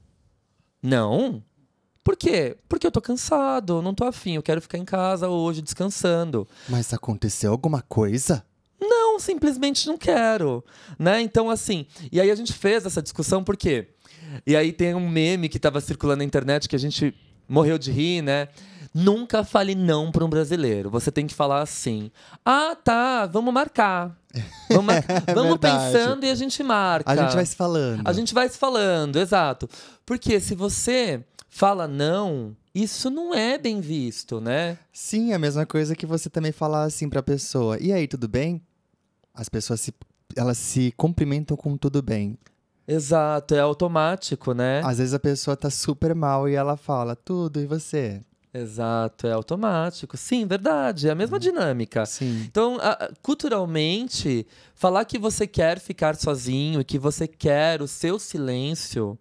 Não. 0.83 1.43
Por 2.05 2.17
quê? 2.17 2.57
Porque 2.69 2.87
eu 2.87 2.91
tô 2.91 3.01
cansado, 3.01 3.83
não 3.83 3.95
tô 3.95 4.05
afim, 4.05 4.35
eu 4.35 4.43
quero 4.43 4.61
ficar 4.61 4.79
em 4.79 4.85
casa 4.85 5.29
hoje 5.29 5.63
descansando. 5.63 6.47
Mas 6.69 6.93
aconteceu 6.93 7.51
alguma 7.51 7.83
coisa? 7.83 8.45
Não, 8.81 9.19
simplesmente 9.19 9.87
não 9.87 9.99
quero, 9.99 10.65
né? 10.99 11.21
Então 11.21 11.51
assim, 11.51 11.87
e 12.13 12.21
aí 12.21 12.31
a 12.31 12.35
gente 12.35 12.53
fez 12.53 12.87
essa 12.87 13.03
discussão 13.03 13.43
por 13.43 13.57
quê? 13.57 13.89
E 14.47 14.55
aí 14.55 14.73
tem 14.73 14.95
um 14.95 15.09
meme 15.09 15.49
que 15.49 15.57
estava 15.57 15.81
circulando 15.81 16.19
na 16.19 16.25
internet 16.25 16.69
que 16.69 16.77
a 16.77 16.79
gente 16.79 17.15
morreu 17.49 17.79
de 17.79 17.91
rir, 17.91 18.23
né? 18.23 18.49
Nunca 19.01 19.45
fale 19.45 19.77
não 19.77 20.11
para 20.11 20.25
um 20.25 20.29
brasileiro. 20.29 20.91
Você 20.91 21.13
tem 21.13 21.25
que 21.25 21.35
falar 21.35 21.63
assim: 21.63 22.11
ah, 22.45 22.75
tá, 22.75 23.27
vamos 23.27 23.55
marcar. 23.55 24.19
Vamos, 24.69 24.85
mar... 24.87 25.05
é 25.25 25.33
vamos 25.33 25.57
pensando 25.59 26.25
e 26.25 26.31
a 26.31 26.35
gente 26.35 26.61
marca. 26.65 27.13
A 27.13 27.15
gente 27.15 27.35
vai 27.37 27.47
se 27.47 27.55
falando. 27.55 28.03
A 28.05 28.13
gente 28.13 28.35
vai 28.35 28.49
se 28.49 28.59
falando, 28.59 29.17
exato. 29.17 29.69
Porque 30.05 30.41
se 30.41 30.57
você 30.57 31.25
fala 31.49 31.87
não, 31.87 32.57
isso 32.75 33.09
não 33.09 33.33
é 33.33 33.57
bem 33.57 33.81
visto, 33.81 34.41
né? 34.41 34.77
Sim, 34.93 35.31
é 35.31 35.37
a 35.37 35.39
mesma 35.39 35.65
coisa 35.65 35.95
que 35.95 36.05
você 36.05 36.29
também 36.29 36.51
falar 36.51 36.83
assim 36.83 37.09
pra 37.09 37.23
pessoa: 37.23 37.79
e 37.81 37.93
aí, 37.93 38.09
tudo 38.09 38.27
bem? 38.27 38.61
As 39.33 39.49
pessoas 39.49 39.81
se, 39.81 39.95
elas 40.35 40.59
se 40.59 40.93
cumprimentam 40.97 41.57
com 41.57 41.77
tudo 41.77 42.03
bem. 42.03 42.37
Exato, 42.89 43.55
é 43.55 43.61
automático, 43.61 44.55
né? 44.55 44.81
Às 44.85 44.99
vezes 44.99 45.15
a 45.15 45.21
pessoa 45.21 45.57
tá 45.57 45.71
super 45.71 46.17
mal 46.17 46.49
e 46.49 46.57
ela 46.57 46.77
fala 46.77 47.15
tudo, 47.15 47.61
e 47.61 47.67
você? 47.67 48.25
Exato, 48.61 49.27
é 49.27 49.33
automático. 49.33 50.17
Sim, 50.17 50.47
verdade, 50.47 51.09
é 51.09 51.11
a 51.11 51.15
mesma 51.15 51.37
uhum. 51.37 51.41
dinâmica. 51.41 52.05
Sim. 52.07 52.43
Então, 52.45 52.79
a, 52.81 53.11
culturalmente, 53.23 54.47
falar 54.75 55.05
que 55.05 55.19
você 55.19 55.47
quer 55.47 55.79
ficar 55.79 56.17
sozinho 56.17 56.81
e 56.81 56.85
que 56.85 56.99
você 56.99 57.27
quer 57.27 57.83
o 57.83 57.89
seu 57.89 58.19
silêncio 58.19 59.19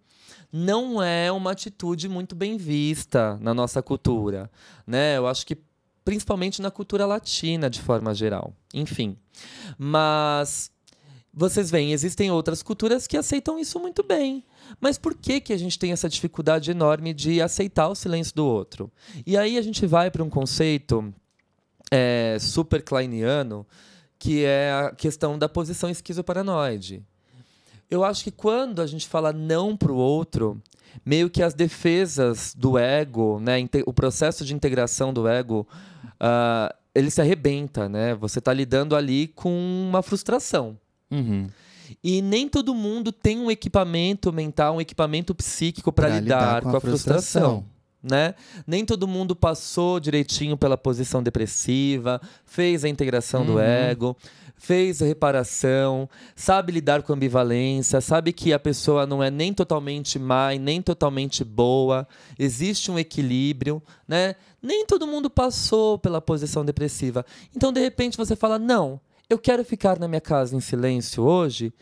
não 0.52 1.02
é 1.02 1.30
uma 1.30 1.52
atitude 1.52 2.08
muito 2.08 2.34
bem 2.34 2.56
vista 2.56 3.38
na 3.40 3.52
nossa 3.52 3.82
cultura, 3.82 4.50
né? 4.86 5.16
Eu 5.16 5.26
acho 5.26 5.46
que 5.46 5.58
principalmente 6.04 6.62
na 6.62 6.70
cultura 6.70 7.04
latina 7.04 7.68
de 7.68 7.82
forma 7.82 8.14
geral. 8.14 8.54
Enfim. 8.72 9.16
Mas 9.76 10.70
vocês 11.32 11.70
veem, 11.70 11.92
existem 11.92 12.30
outras 12.30 12.62
culturas 12.62 13.06
que 13.06 13.16
aceitam 13.16 13.58
isso 13.58 13.78
muito 13.78 14.02
bem. 14.02 14.44
Mas 14.80 14.98
por 14.98 15.14
que, 15.14 15.40
que 15.40 15.52
a 15.52 15.56
gente 15.56 15.78
tem 15.78 15.92
essa 15.92 16.08
dificuldade 16.08 16.70
enorme 16.70 17.14
de 17.14 17.40
aceitar 17.40 17.88
o 17.88 17.94
silêncio 17.94 18.34
do 18.34 18.44
outro? 18.44 18.90
E 19.26 19.36
aí 19.36 19.56
a 19.56 19.62
gente 19.62 19.86
vai 19.86 20.10
para 20.10 20.24
um 20.24 20.30
conceito 20.30 21.14
é, 21.90 22.36
super 22.40 22.82
kleiniano 22.82 23.66
que 24.18 24.44
é 24.44 24.72
a 24.72 24.90
questão 24.90 25.38
da 25.38 25.48
posição 25.48 25.88
esquizoparanoide. 25.88 27.04
Eu 27.90 28.04
acho 28.04 28.24
que 28.24 28.30
quando 28.30 28.82
a 28.82 28.86
gente 28.86 29.06
fala 29.06 29.32
não 29.32 29.76
para 29.76 29.92
o 29.92 29.96
outro, 29.96 30.60
meio 31.04 31.30
que 31.30 31.42
as 31.42 31.54
defesas 31.54 32.54
do 32.54 32.76
ego, 32.76 33.38
né, 33.40 33.56
o 33.86 33.92
processo 33.92 34.44
de 34.44 34.54
integração 34.54 35.12
do 35.12 35.28
ego, 35.28 35.66
uh, 36.20 36.74
ele 36.94 37.10
se 37.10 37.20
arrebenta, 37.20 37.88
né? 37.88 38.14
Você 38.16 38.40
está 38.40 38.52
lidando 38.52 38.96
ali 38.96 39.28
com 39.28 39.50
uma 39.88 40.02
frustração. 40.02 40.76
Uhum. 41.10 41.48
E 42.02 42.20
nem 42.20 42.48
todo 42.48 42.74
mundo 42.74 43.10
tem 43.10 43.38
um 43.38 43.50
equipamento 43.50 44.32
mental, 44.32 44.76
um 44.76 44.80
equipamento 44.80 45.34
psíquico 45.34 45.92
para 45.92 46.08
lidar, 46.08 46.20
lidar, 46.20 46.62
com, 46.62 46.68
a, 46.70 46.76
a 46.76 46.80
frustração. 46.80 47.42
frustração. 47.42 47.78
Né? 48.00 48.34
Nem 48.66 48.84
todo 48.84 49.08
mundo 49.08 49.34
passou 49.34 49.98
direitinho 49.98 50.56
pela 50.56 50.76
posição 50.76 51.22
depressiva, 51.22 52.20
fez 52.44 52.84
a 52.84 52.88
integração 52.88 53.40
uhum. 53.40 53.46
do 53.46 53.58
ego, 53.58 54.16
fez 54.58 55.00
a 55.00 55.06
reparação, 55.06 56.08
sabe 56.36 56.72
lidar 56.72 57.02
com 57.02 57.12
ambivalência, 57.12 58.00
sabe 58.00 58.32
que 58.32 58.52
a 58.52 58.58
pessoa 58.58 59.06
não 59.06 59.22
é 59.22 59.30
nem 59.30 59.52
totalmente 59.54 60.18
má 60.18 60.54
e 60.54 60.58
nem 60.58 60.82
totalmente 60.82 61.44
boa, 61.44 62.06
existe 62.38 62.90
um 62.90 62.98
equilíbrio, 62.98 63.82
né? 64.06 64.34
Nem 64.60 64.84
todo 64.84 65.06
mundo 65.06 65.30
passou 65.30 65.98
pela 65.98 66.20
posição 66.20 66.64
depressiva. 66.64 67.24
Então, 67.54 67.72
de 67.72 67.80
repente, 67.80 68.16
você 68.16 68.34
fala: 68.34 68.58
"Não, 68.58 69.00
eu 69.28 69.38
quero 69.38 69.64
ficar 69.64 69.98
na 69.98 70.08
minha 70.08 70.20
casa 70.20 70.56
em 70.56 70.60
silêncio 70.60 71.22
hoje, 71.22 71.72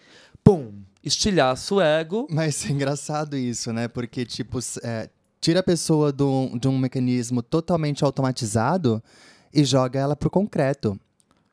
pum, 0.43 0.73
estilhaço 1.03 1.81
ego. 1.81 2.27
Mas 2.29 2.67
é 2.67 2.73
engraçado 2.73 3.37
isso, 3.37 3.73
né? 3.73 3.87
Porque, 3.87 4.27
tipo, 4.27 4.59
é, 4.83 5.09
tira 5.41 5.61
a 5.61 5.63
pessoa 5.63 6.11
do, 6.11 6.59
de 6.59 6.67
um 6.67 6.77
mecanismo 6.77 7.43
totalmente 7.43 8.05
automatizado 8.05 9.03
e 9.55 9.65
joga 9.65 10.01
ela 10.01 10.17
pro 10.17 10.29
concreto, 10.29 10.99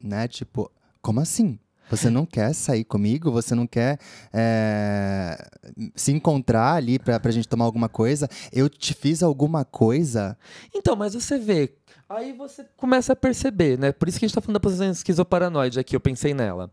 né? 0.02 0.28
Tipo, 0.28 0.72
como 1.02 1.20
assim? 1.20 1.60
Você 1.90 2.10
não 2.10 2.26
quer 2.26 2.54
sair 2.54 2.84
comigo? 2.84 3.30
Você 3.32 3.54
não 3.54 3.68
quer 3.68 4.00
é, 4.34 5.38
se 5.96 6.12
encontrar 6.12 6.74
ali 6.74 6.98
pra, 6.98 7.20
pra 7.20 7.32
gente 7.32 7.48
tomar 7.48 7.66
alguma 7.66 7.88
coisa? 7.88 8.28
Eu 8.52 8.68
te 8.68 8.94
fiz 8.96 9.22
alguma 9.22 9.64
coisa? 9.64 10.36
Então, 10.74 10.96
mas 10.96 11.14
você 11.14 11.38
vê, 11.38 11.72
Aí 12.08 12.34
você 12.34 12.66
começa 12.78 13.14
a 13.14 13.16
perceber, 13.16 13.78
né? 13.80 13.92
Por 13.92 14.08
isso 14.08 14.20
que 14.20 14.26
a 14.26 14.28
gente 14.28 14.32
está 14.32 14.42
falando 14.42 14.56
da 14.56 14.60
posição 14.60 14.90
esquizoparanoide 14.90 15.80
aqui, 15.80 15.96
eu 15.96 16.00
pensei 16.00 16.34
nela. 16.34 16.72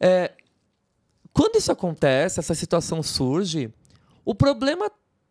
É, 0.00 0.32
quando 1.32 1.56
isso 1.56 1.70
acontece, 1.70 2.40
essa 2.40 2.54
situação 2.54 3.02
surge, 3.02 3.72
o 4.24 4.34
problema, 4.34 4.90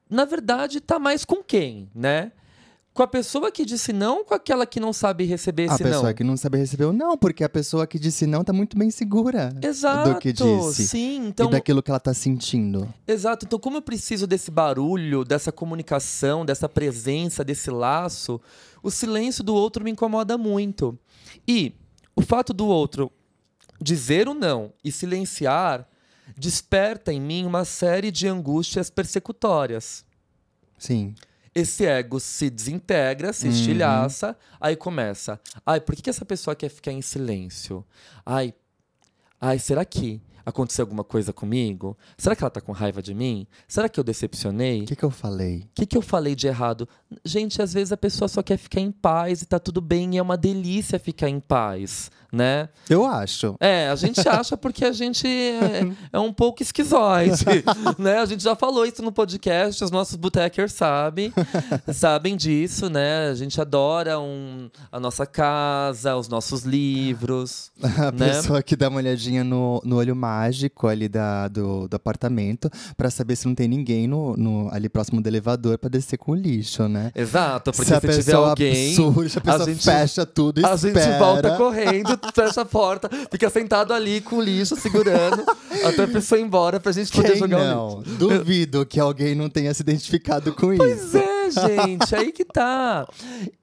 na 0.10 0.26
verdade, 0.26 0.78
está 0.80 0.98
mais 0.98 1.26
com 1.26 1.44
quem, 1.44 1.90
né? 1.94 2.32
Com 2.98 3.04
a 3.04 3.08
pessoa 3.08 3.52
que 3.52 3.64
disse 3.64 3.94
não, 3.94 4.26
com 4.26 4.34
aquela 4.34 4.66
que 4.66 4.80
não 4.80 4.92
sabe 4.92 5.24
receber 5.24 5.66
esse 5.66 5.84
não. 5.84 5.90
A 5.92 5.94
pessoa 5.94 6.14
que 6.16 6.24
não 6.24 6.36
sabe 6.36 6.58
receber 6.58 6.86
o 6.86 6.92
não, 6.92 7.16
porque 7.16 7.44
a 7.44 7.50
pessoa 7.50 7.86
que 7.86 8.00
disse 8.00 8.26
não 8.26 8.42
está 8.42 8.52
muito 8.52 8.76
bem 8.76 8.90
segura 8.90 9.54
Exato, 9.62 10.14
do 10.14 10.20
que 10.20 10.34
disse. 10.34 10.88
Sim, 10.88 11.28
então. 11.28 11.48
E 11.48 11.52
daquilo 11.52 11.84
que 11.84 11.92
ela 11.92 12.00
está 12.00 12.12
sentindo. 12.12 12.92
Exato. 13.08 13.46
Então, 13.46 13.60
como 13.60 13.78
eu 13.78 13.84
preciso 13.84 14.26
desse 14.26 14.50
barulho, 14.50 15.24
dessa 15.24 15.52
comunicação, 15.52 16.44
dessa 16.44 16.68
presença, 16.68 17.44
desse 17.44 17.70
laço, 17.70 18.42
o 18.82 18.90
silêncio 18.90 19.44
do 19.44 19.54
outro 19.54 19.84
me 19.84 19.92
incomoda 19.92 20.36
muito. 20.36 20.98
E 21.48 21.76
o 22.16 22.24
fato 22.24 22.52
do 22.52 22.66
outro 22.66 23.12
dizer 23.80 24.28
o 24.28 24.34
não 24.34 24.74
e 24.84 24.92
silenciar 24.92 25.88
desperta 26.36 27.14
em 27.14 27.22
mim 27.22 27.46
uma 27.46 27.64
série 27.64 28.10
de 28.10 28.28
angústias 28.28 28.90
persecutórias. 28.90 30.04
Sim. 30.80 31.14
Esse 31.58 31.88
ego 31.88 32.20
se 32.20 32.52
desintegra, 32.52 33.34
se 33.34 33.48
uhum. 33.48 33.52
estilhaça, 33.52 34.38
aí 34.62 34.76
começa. 34.76 35.42
Ai, 35.66 35.82
por 35.82 35.96
que, 35.96 36.04
que 36.04 36.10
essa 36.12 36.24
pessoa 36.24 36.56
quer 36.56 36.70
ficar 36.70 36.92
em 36.92 37.02
silêncio? 37.02 37.84
Ai, 38.24 38.54
ai, 39.42 39.58
será 39.58 39.84
que 39.84 40.22
aconteceu 40.46 40.84
alguma 40.84 41.04
coisa 41.04 41.34
comigo? 41.34 41.98
Será 42.16 42.36
que 42.36 42.44
ela 42.44 42.52
tá 42.52 42.62
com 42.62 42.72
raiva 42.72 43.02
de 43.02 43.12
mim? 43.12 43.48
Será 43.68 43.90
que 43.90 44.00
eu 44.00 44.04
decepcionei? 44.04 44.84
O 44.84 44.86
que, 44.86 44.96
que 44.96 45.04
eu 45.04 45.10
falei? 45.10 45.62
O 45.62 45.70
que, 45.74 45.88
que 45.88 45.98
eu 45.98 46.02
falei 46.04 46.36
de 46.36 46.46
errado? 46.46 46.88
Gente, 47.26 47.60
às 47.60 47.74
vezes 47.74 47.92
a 47.92 47.98
pessoa 47.98 48.28
só 48.28 48.44
quer 48.44 48.58
ficar 48.58 48.80
em 48.80 48.92
paz 48.92 49.42
e 49.42 49.48
tá 49.48 49.58
tudo 49.58 49.82
bem, 49.82 50.14
e 50.14 50.20
é 50.20 50.22
uma 50.22 50.38
delícia 50.38 51.00
ficar 51.00 51.28
em 51.28 51.40
paz, 51.40 52.12
né? 52.32 52.70
Eu 52.90 53.06
acho. 53.06 53.56
É, 53.60 53.90
a 53.90 53.96
gente 53.96 54.20
acha 54.28 54.58
porque 54.58 54.86
a 54.86 54.92
gente 54.92 55.28
é, 55.28 55.88
é 56.14 56.20
um 56.20 56.34
pouco 56.34 56.62
esquizoide, 56.62 57.46
né? 57.98 58.20
A 58.20 58.26
gente 58.26 58.44
já 58.44 58.56
falou 58.56 58.86
isso 58.86 59.02
no 59.02 59.12
podcast, 59.12 59.84
os 59.84 59.92
nossos 59.92 60.16
botecers 60.16 60.74
sabem, 60.74 61.34
sabem 61.94 62.36
disso, 62.36 62.90
né? 62.90 63.30
A 63.30 63.36
gente 63.36 63.60
adora 63.60 64.20
um, 64.20 64.70
a 64.92 65.00
nossa 65.00 65.26
casa, 65.26 66.16
os 66.16 66.28
nossos 66.28 66.64
livros. 66.64 67.72
A 67.82 68.12
né? 68.12 68.34
pessoa 68.34 68.62
que 68.62 68.76
dá 68.76 68.90
uma 68.90 68.98
olhadinha 68.98 69.44
no, 69.44 69.82
no 69.84 69.98
olho 69.98 70.16
mágico 70.16 70.88
ali 70.88 71.08
da, 71.08 71.48
do, 71.48 71.88
do 71.88 71.96
apartamento 71.96 72.70
para 72.96 73.10
saber 73.10 73.36
se 73.36 73.48
não 73.48 73.56
tem 73.56 73.68
ninguém 73.68 74.08
no, 74.08 74.36
no, 74.36 74.70
ali 74.72 74.90
próximo 74.90 75.22
do 75.22 75.28
elevador 75.28 75.78
para 75.78 75.90
descer 75.90 76.18
com 76.18 76.32
o 76.32 76.36
lixo, 76.36 76.88
né? 76.88 77.12
Exato, 77.16 77.72
porque 77.72 77.94
se, 77.94 78.14
se 78.14 78.20
tiver 78.20 78.36
alguém. 78.36 78.94
Surge, 78.94 79.38
a 79.38 79.42
pessoa 79.42 79.64
a 79.64 79.66
gente, 79.66 79.84
fecha 79.84 80.26
tudo 80.26 80.62
e 80.62 80.66
A 80.66 80.74
espera. 80.74 81.02
gente 81.02 81.20
volta 81.20 81.58
correndo, 81.58 82.17
fecha 82.34 82.62
a 82.62 82.66
porta, 82.66 83.10
fica 83.32 83.50
sentado 83.50 83.94
ali 83.94 84.22
com 84.22 84.38
o 84.38 84.42
lixo 84.42 84.76
segurando 84.76 85.44
até 85.86 86.04
a 86.04 86.08
pessoa 86.08 86.40
ir 86.40 86.44
embora 86.44 86.80
pra 86.80 86.92
gente 86.92 87.12
poder 87.12 87.30
Quem 87.30 87.40
jogar 87.40 87.64
não? 87.64 88.00
o 88.00 88.02
lixo. 88.02 88.16
Duvido 88.16 88.86
que 88.86 89.00
alguém 89.00 89.36
não 89.36 89.50
tenha 89.50 89.74
se 89.74 89.82
identificado 89.82 90.54
com 90.54 90.76
pois 90.76 91.04
isso. 91.04 91.12
Pois 91.12 91.58
é, 91.58 91.78
gente, 91.86 92.16
aí 92.16 92.32
que 92.32 92.46
tá. 92.46 93.08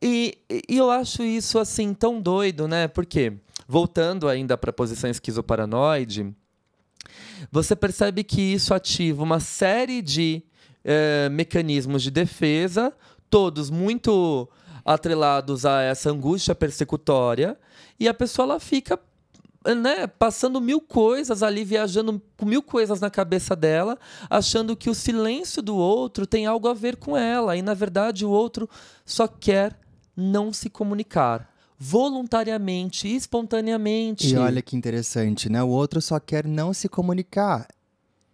E, 0.01 0.39
e 0.69 0.77
eu 0.77 0.91
acho 0.91 1.23
isso 1.23 1.59
assim 1.59 1.93
tão 1.93 2.21
doido, 2.21 2.67
né? 2.67 2.89
Porque 2.89 3.33
voltando 3.69 4.29
ainda 4.29 4.57
para 4.57 4.71
a 4.71 4.73
posição 4.73 5.11
esquizoparanoide, 5.11 6.35
você 7.51 7.77
percebe 7.77 8.25
que 8.25 8.41
isso 8.41 8.75
ativa 8.75 9.23
uma 9.23 9.41
série 9.41 10.01
de 10.03 10.43
é, 10.85 11.29
mecanismos 11.31 12.03
de 12.03 12.11
defesa, 12.11 12.93
todos 13.31 13.71
muito 13.71 14.49
atrelados 14.85 15.65
a 15.65 15.81
essa 15.81 16.11
angústia 16.11 16.55
persecutória, 16.55 17.57
e 17.99 18.09
a 18.09 18.15
pessoa 18.15 18.45
ela 18.45 18.61
fica 18.61 18.99
né, 19.75 20.07
passando 20.07 20.61
mil 20.61 20.81
coisas 20.81 21.43
ali, 21.43 21.65
viajando 21.65 22.21
com 22.37 22.45
mil 22.45 22.63
coisas 22.63 23.01
na 23.01 23.09
cabeça 23.09 23.57
dela, 23.57 23.99
achando 24.29 24.77
que 24.77 24.91
o 24.91 24.95
silêncio 24.95 25.63
do 25.63 25.75
outro 25.77 26.27
tem 26.27 26.45
algo 26.45 26.69
a 26.69 26.75
ver 26.75 26.97
com 26.97 27.17
ela. 27.17 27.57
E, 27.57 27.63
na 27.63 27.73
verdade, 27.73 28.27
o 28.27 28.31
outro 28.31 28.69
só 29.07 29.27
quer 29.27 29.79
não 30.15 30.53
se 30.53 30.69
comunicar 30.69 31.49
voluntariamente, 31.79 33.09
espontaneamente. 33.09 34.29
E 34.29 34.37
olha 34.37 34.63
que 34.63 34.77
interessante, 34.77 35.49
né? 35.49 35.63
O 35.63 35.69
outro 35.69 36.01
só 36.01 36.21
quer 36.21 36.47
não 36.47 36.73
se 36.73 36.89
comunicar 36.89 37.67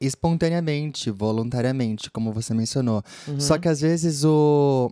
espontaneamente, 0.01 1.11
voluntariamente, 1.11 2.11
como 2.11 2.33
você 2.33 2.55
mencionou. 2.55 3.03
Uhum. 3.29 3.41
Só 3.41 3.59
que 3.59 3.69
às 3.69 3.81
vezes 3.81 4.25
o, 4.25 4.91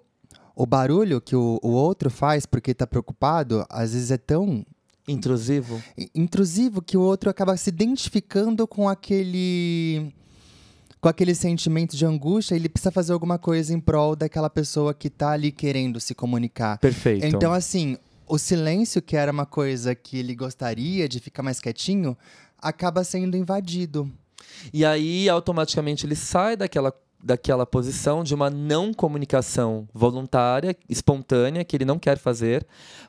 o 0.59 0.67
barulho 0.67 1.21
que 1.21 1.37
o, 1.37 1.61
o 1.63 1.69
outro 1.69 2.11
faz 2.11 2.45
porque 2.45 2.73
está 2.73 2.85
preocupado, 2.85 3.65
às 3.71 3.93
vezes 3.93 4.11
é 4.11 4.19
tão 4.19 4.67
intrusivo, 5.07 5.81
intrusivo 6.13 6.83
que 6.83 6.97
o 6.97 7.01
outro 7.01 7.31
acaba 7.31 7.57
se 7.57 7.71
identificando 7.71 8.67
com 8.67 8.89
aquele 8.89 10.13
com 11.01 11.09
aquele 11.09 11.33
sentimento 11.33 11.97
de 11.97 12.05
angústia, 12.05 12.57
ele 12.57 12.69
precisa 12.69 12.91
fazer 12.91 13.13
alguma 13.13 13.39
coisa 13.39 13.73
em 13.73 13.79
prol 13.79 14.17
daquela 14.17 14.51
pessoa 14.51 14.93
que 14.93 15.07
está 15.07 15.31
ali 15.31 15.53
querendo 15.53 16.01
se 16.01 16.13
comunicar. 16.13 16.77
Perfeito. 16.79 17.25
Então, 17.25 17.53
assim, 17.53 17.97
o 18.27 18.37
silêncio, 18.37 19.01
que 19.01 19.17
era 19.17 19.31
uma 19.31 19.47
coisa 19.47 19.95
que 19.95 20.19
ele 20.19 20.35
gostaria 20.35 21.09
de 21.09 21.21
ficar 21.21 21.45
mais 21.45 21.61
quietinho, 21.61 22.19
acaba 22.61 23.05
sendo 23.05 23.37
invadido. 23.37 24.11
E 24.73 24.85
aí, 24.85 25.29
automaticamente, 25.29 26.05
ele 26.05 26.17
sai 26.17 26.57
daquela, 26.57 26.93
daquela 27.23 27.67
posição 27.67 28.23
de 28.23 28.35
uma 28.35 28.49
não 28.49 28.93
comunicação 28.95 29.89
voluntária, 29.93 30.77
espontânea, 30.89 31.65
que 31.65 31.77
ele 31.77 31.85
não 31.85 31.99
quer 31.99 32.17
fazer, 32.19 32.67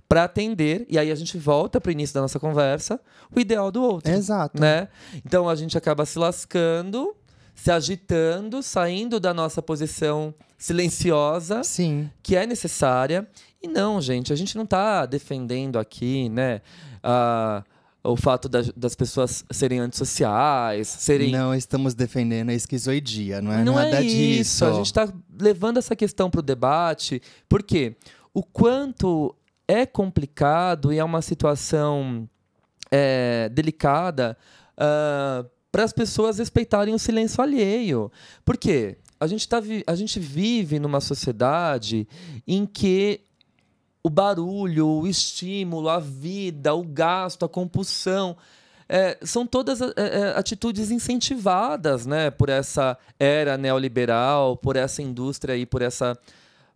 para 0.07 0.23
atender. 0.23 0.85
E 0.89 0.97
aí 0.97 1.11
a 1.11 1.15
gente 1.15 1.37
volta 1.37 1.79
para 1.79 1.89
o 1.89 1.91
início 1.91 2.13
da 2.13 2.21
nossa 2.21 2.39
conversa, 2.39 2.99
o 3.33 3.39
ideal 3.39 3.71
do 3.71 3.83
outro. 3.83 4.11
Exato. 4.11 4.59
Né? 4.59 4.87
Então 5.25 5.47
a 5.47 5.55
gente 5.55 5.77
acaba 5.77 6.05
se 6.05 6.17
lascando, 6.17 7.15
se 7.53 7.71
agitando, 7.71 8.63
saindo 8.63 9.19
da 9.19 9.33
nossa 9.33 9.61
posição 9.61 10.33
silenciosa, 10.57 11.63
Sim. 11.63 12.09
que 12.23 12.35
é 12.35 12.45
necessária. 12.45 13.27
E 13.61 13.67
não, 13.67 14.01
gente, 14.01 14.33
a 14.33 14.35
gente 14.35 14.55
não 14.55 14.63
está 14.63 15.05
defendendo 15.05 15.77
aqui, 15.77 16.29
né? 16.29 16.61
Uh, 17.03 17.63
o 18.03 18.15
fato 18.15 18.47
das, 18.47 18.71
das, 18.75 18.95
pessoas 18.95 19.43
serem 19.51 19.79
antissociais, 19.79 20.87
serem. 20.87 21.31
Não 21.31 21.53
estamos 21.53 21.93
defendendo 21.93 22.49
a 22.49 22.53
esquizoidia, 22.53 23.41
não 23.41 23.51
é 23.51 23.63
não 23.63 23.75
nada 23.75 23.97
é 23.97 24.01
disso. 24.01 24.41
Isso. 24.41 24.65
A 24.65 24.73
gente 24.73 24.85
está 24.85 25.11
levando 25.37 25.77
essa 25.77 25.95
questão 25.95 26.29
para 26.29 26.39
o 26.39 26.43
debate, 26.43 27.21
porque 27.47 27.95
o 28.33 28.41
quanto 28.41 29.35
é 29.67 29.85
complicado 29.85 30.93
e 30.93 30.97
é 30.97 31.03
uma 31.03 31.21
situação 31.21 32.27
é, 32.89 33.49
delicada 33.49 34.37
uh, 34.71 34.79
ah, 34.79 35.45
para 35.71 35.83
as 35.83 35.93
pessoas 35.93 36.39
respeitarem 36.39 36.93
o 36.93 36.99
silêncio 36.99 37.41
alheio. 37.43 38.11
Por 38.43 38.57
quê? 38.57 38.97
A 39.19 39.27
gente, 39.27 39.47
tá 39.47 39.61
a 39.85 39.95
gente 39.95 40.19
vive 40.19 40.79
numa 40.79 41.01
sociedade 41.01 42.07
em 42.47 42.65
que 42.65 43.21
o 44.03 44.09
barulho, 44.09 44.87
o 44.87 45.07
estímulo, 45.07 45.89
a 45.89 45.99
vida, 45.99 46.73
o 46.73 46.83
gasto, 46.83 47.45
a 47.45 47.49
compulsão. 47.49 48.37
É, 48.87 49.17
são 49.21 49.45
todas 49.45 49.81
é, 49.81 49.93
é, 49.95 50.33
atitudes 50.35 50.89
incentivadas 50.89 52.07
né, 52.07 52.31
por 52.31 52.49
essa 52.49 52.97
era 53.19 53.55
neoliberal, 53.57 54.57
por 54.57 54.75
essa 54.75 55.01
indústria 55.01 55.55
e 55.55 55.65
por 55.65 55.81
essa 55.81 56.17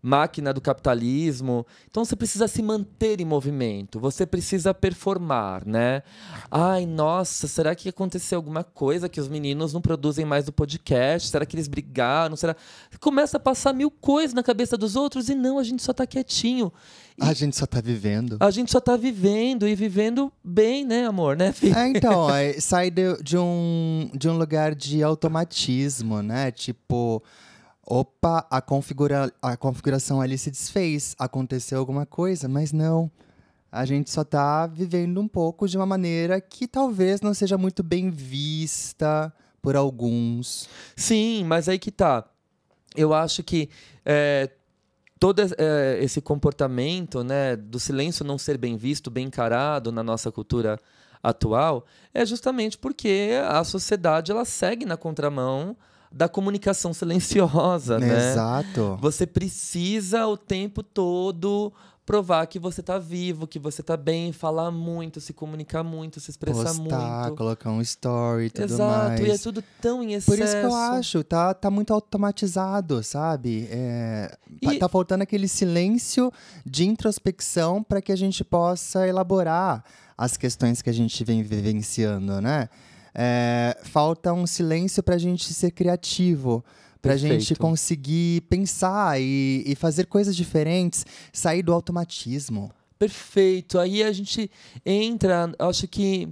máquina 0.03 0.53
do 0.53 0.59
capitalismo. 0.59 1.65
Então 1.89 2.03
você 2.03 2.13
precisa 2.13 2.45
se 2.45 2.61
manter 2.61 3.21
em 3.21 3.25
movimento, 3.25 4.01
você 4.01 4.25
precisa 4.25 4.73
performar, 4.73 5.65
né? 5.65 6.03
Ai, 6.51 6.85
nossa, 6.85 7.47
será 7.47 7.73
que 7.73 7.87
aconteceu 7.87 8.37
alguma 8.37 8.65
coisa 8.65 9.07
que 9.07 9.21
os 9.21 9.29
meninos 9.29 9.71
não 9.71 9.79
produzem 9.79 10.25
mais 10.25 10.43
do 10.43 10.51
podcast? 10.51 11.29
Será 11.29 11.45
que 11.45 11.55
eles 11.55 11.69
brigaram? 11.69 12.35
Será? 12.35 12.53
Começa 12.99 13.37
a 13.37 13.39
passar 13.39 13.73
mil 13.73 13.89
coisas 13.89 14.33
na 14.33 14.43
cabeça 14.43 14.77
dos 14.77 14.97
outros 14.97 15.29
e 15.29 15.35
não, 15.35 15.57
a 15.57 15.63
gente 15.63 15.81
só 15.81 15.93
tá 15.93 16.05
quietinho. 16.05 16.73
E 17.17 17.23
a 17.23 17.31
gente 17.31 17.55
só 17.55 17.65
tá 17.65 17.79
vivendo. 17.79 18.37
A 18.41 18.51
gente 18.51 18.71
só 18.71 18.81
tá 18.81 18.97
vivendo 18.97 19.65
e 19.67 19.75
vivendo 19.75 20.33
bem, 20.43 20.83
né, 20.83 21.05
amor, 21.05 21.37
né, 21.37 21.53
filho? 21.53 21.77
É, 21.77 21.87
então, 21.87 22.29
é, 22.35 22.59
sai 22.59 22.91
de, 22.91 23.21
de, 23.23 23.37
um, 23.37 24.09
de 24.13 24.27
um 24.27 24.37
lugar 24.37 24.75
de 24.75 25.01
automatismo, 25.01 26.21
né? 26.21 26.51
Tipo, 26.51 27.23
opa, 27.85 28.47
a, 28.49 28.61
configura, 28.61 29.31
a 29.41 29.57
configuração 29.57 30.21
ali 30.21 30.37
se 30.37 30.49
desfez, 30.49 31.15
aconteceu 31.19 31.79
alguma 31.79 32.05
coisa, 32.05 32.47
mas 32.47 32.71
não. 32.71 33.11
A 33.71 33.85
gente 33.85 34.11
só 34.11 34.21
está 34.21 34.67
vivendo 34.67 35.19
um 35.19 35.27
pouco 35.27 35.67
de 35.67 35.75
uma 35.77 35.85
maneira 35.85 36.39
que 36.39 36.67
talvez 36.67 37.21
não 37.21 37.33
seja 37.33 37.57
muito 37.57 37.81
bem 37.81 38.09
vista 38.09 39.33
por 39.61 39.75
alguns. 39.75 40.69
Sim, 40.95 41.43
mas 41.45 41.67
aí 41.67 41.79
que 41.79 41.91
tá. 41.91 42.25
Eu 42.95 43.13
acho 43.13 43.41
que 43.41 43.69
é, 44.05 44.51
todo 45.19 45.41
é, 45.41 45.97
esse 46.01 46.21
comportamento 46.21 47.23
né, 47.23 47.55
do 47.55 47.79
silêncio 47.79 48.23
não 48.23 48.37
ser 48.37 48.57
bem 48.57 48.77
visto, 48.77 49.09
bem 49.09 49.27
encarado 49.27 49.91
na 49.91 50.03
nossa 50.03 50.31
cultura 50.31 50.79
atual, 51.23 51.85
é 52.13 52.25
justamente 52.25 52.77
porque 52.77 53.31
a 53.47 53.63
sociedade 53.63 54.31
ela 54.31 54.45
segue 54.45 54.85
na 54.85 54.97
contramão 54.97 55.75
da 56.13 56.29
comunicação 56.29 56.93
silenciosa, 56.93 57.97
né? 57.99 58.31
Exato. 58.31 58.97
Você 59.01 59.25
precisa 59.25 60.27
o 60.27 60.37
tempo 60.37 60.83
todo 60.83 61.73
provar 62.05 62.45
que 62.47 62.59
você 62.59 62.83
tá 62.83 62.99
vivo, 62.99 63.47
que 63.47 63.57
você 63.57 63.81
tá 63.81 63.95
bem, 63.95 64.33
falar 64.33 64.69
muito, 64.71 65.21
se 65.21 65.31
comunicar 65.31 65.83
muito, 65.83 66.19
se 66.19 66.29
expressar 66.29 66.75
Postar, 66.75 67.21
muito. 67.23 67.37
colocar 67.37 67.71
um 67.71 67.79
story 67.81 68.49
tudo 68.49 68.65
Exato, 68.65 69.07
mais. 69.07 69.19
e 69.21 69.31
é 69.31 69.37
tudo 69.37 69.63
tão 69.81 70.03
em 70.03 70.13
excesso. 70.13 70.37
Por 70.37 70.43
isso 70.43 70.53
que 70.53 70.65
eu 70.65 70.75
acho, 70.75 71.23
tá, 71.23 71.53
tá 71.53 71.71
muito 71.71 71.93
automatizado, 71.93 73.01
sabe? 73.03 73.67
É, 73.71 74.37
E- 74.61 74.77
Tá 74.79 74.89
faltando 74.89 75.23
aquele 75.23 75.47
silêncio 75.47 76.29
de 76.65 76.85
introspecção 76.85 77.81
para 77.81 78.01
que 78.01 78.11
a 78.11 78.17
gente 78.17 78.43
possa 78.43 79.07
elaborar 79.07 79.83
as 80.17 80.35
questões 80.35 80.81
que 80.81 80.89
a 80.89 80.93
gente 80.93 81.23
vem 81.23 81.41
vivenciando, 81.41 82.41
né? 82.41 82.67
É, 83.15 83.77
falta 83.83 84.33
um 84.33 84.47
silêncio 84.47 85.03
para 85.03 85.15
a 85.15 85.19
gente 85.19 85.53
ser 85.53 85.71
criativo, 85.71 86.63
para 87.01 87.13
a 87.13 87.17
gente 87.17 87.53
conseguir 87.55 88.41
pensar 88.41 89.19
e, 89.19 89.63
e 89.65 89.75
fazer 89.75 90.05
coisas 90.05 90.35
diferentes, 90.35 91.05
sair 91.31 91.61
do 91.61 91.73
automatismo. 91.73 92.71
Perfeito. 92.97 93.77
Aí 93.77 94.01
a 94.01 94.11
gente 94.11 94.49
entra, 94.85 95.53
acho 95.59 95.87
que 95.87 96.29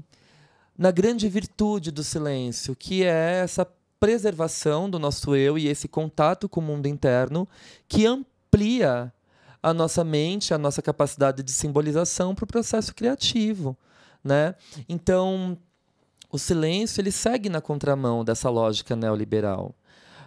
na 0.77 0.89
grande 0.89 1.27
virtude 1.27 1.91
do 1.91 2.03
silêncio, 2.03 2.75
que 2.75 3.03
é 3.03 3.41
essa 3.43 3.67
preservação 3.99 4.89
do 4.89 4.97
nosso 4.97 5.35
eu 5.35 5.57
e 5.57 5.67
esse 5.67 5.87
contato 5.87 6.49
com 6.49 6.59
o 6.59 6.63
mundo 6.63 6.87
interno 6.87 7.47
que 7.87 8.07
amplia 8.07 9.13
a 9.61 9.73
nossa 9.73 10.03
mente, 10.03 10.53
a 10.53 10.57
nossa 10.57 10.81
capacidade 10.81 11.43
de 11.43 11.51
simbolização 11.51 12.33
para 12.33 12.45
o 12.45 12.47
processo 12.47 12.95
criativo, 12.95 13.77
né? 14.23 14.55
Então, 14.89 15.55
o 16.31 16.37
silêncio 16.37 17.01
ele 17.01 17.11
segue 17.11 17.49
na 17.49 17.61
contramão 17.61 18.23
dessa 18.23 18.49
lógica 18.49 18.95
neoliberal. 18.95 19.75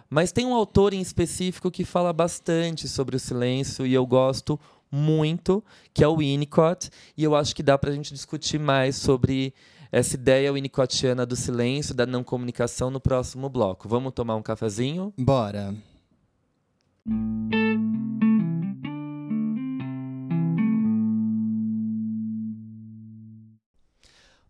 Mas 0.09 0.31
tem 0.31 0.45
um 0.45 0.53
autor 0.53 0.93
em 0.93 1.01
específico 1.01 1.71
que 1.71 1.83
fala 1.83 2.13
bastante 2.13 2.87
sobre 2.87 3.15
o 3.15 3.19
silêncio 3.19 3.85
e 3.85 3.93
eu 3.93 4.05
gosto 4.05 4.59
muito, 4.91 5.63
que 5.93 6.03
é 6.03 6.07
o 6.07 6.17
Winnicott, 6.17 6.89
e 7.17 7.23
eu 7.23 7.35
acho 7.35 7.55
que 7.55 7.63
dá 7.63 7.77
para 7.77 7.89
a 7.89 7.93
gente 7.93 8.13
discutir 8.13 8.59
mais 8.59 8.95
sobre 8.95 9.53
essa 9.91 10.15
ideia 10.15 10.53
winnicottiana 10.53 11.25
do 11.25 11.35
silêncio, 11.35 11.93
da 11.93 12.05
não 12.05 12.23
comunicação 12.23 12.89
no 12.89 12.99
próximo 12.99 13.49
bloco. 13.49 13.89
Vamos 13.89 14.13
tomar 14.13 14.35
um 14.35 14.43
cafezinho? 14.43 15.13
Bora. 15.17 15.73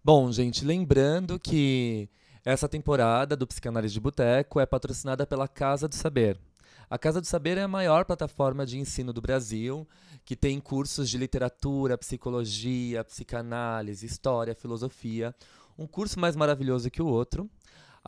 Bom, 0.05 0.31
gente, 0.31 0.63
lembrando 0.63 1.39
que 1.39 2.07
essa 2.45 2.69
temporada 2.69 3.35
do 3.35 3.47
Psicanálise 3.47 3.95
de 3.95 3.99
Boteco 3.99 4.59
é 4.59 4.65
patrocinada 4.67 5.25
pela 5.25 5.47
Casa 5.47 5.87
do 5.87 5.95
Saber. 5.95 6.39
A 6.87 6.95
Casa 6.95 7.19
do 7.19 7.25
Saber 7.25 7.57
é 7.57 7.63
a 7.63 7.67
maior 7.67 8.05
plataforma 8.05 8.67
de 8.67 8.77
ensino 8.77 9.11
do 9.11 9.19
Brasil, 9.19 9.87
que 10.23 10.35
tem 10.35 10.59
cursos 10.59 11.09
de 11.09 11.17
literatura, 11.17 11.97
psicologia, 11.97 13.03
psicanálise, 13.03 14.05
história, 14.05 14.53
filosofia. 14.53 15.33
Um 15.75 15.87
curso 15.87 16.19
mais 16.19 16.35
maravilhoso 16.35 16.91
que 16.91 17.01
o 17.01 17.07
outro. 17.07 17.49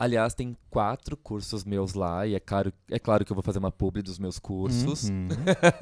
Aliás, 0.00 0.32
tem 0.32 0.56
quatro 0.70 1.16
cursos 1.16 1.64
meus 1.64 1.92
lá, 1.92 2.24
e 2.24 2.36
é 2.36 2.38
claro, 2.38 2.72
é 2.88 3.00
claro 3.00 3.24
que 3.24 3.32
eu 3.32 3.34
vou 3.34 3.42
fazer 3.42 3.58
uma 3.58 3.72
publi 3.72 4.00
dos 4.00 4.16
meus 4.16 4.38
cursos. 4.38 5.08
Uhum. 5.08 5.26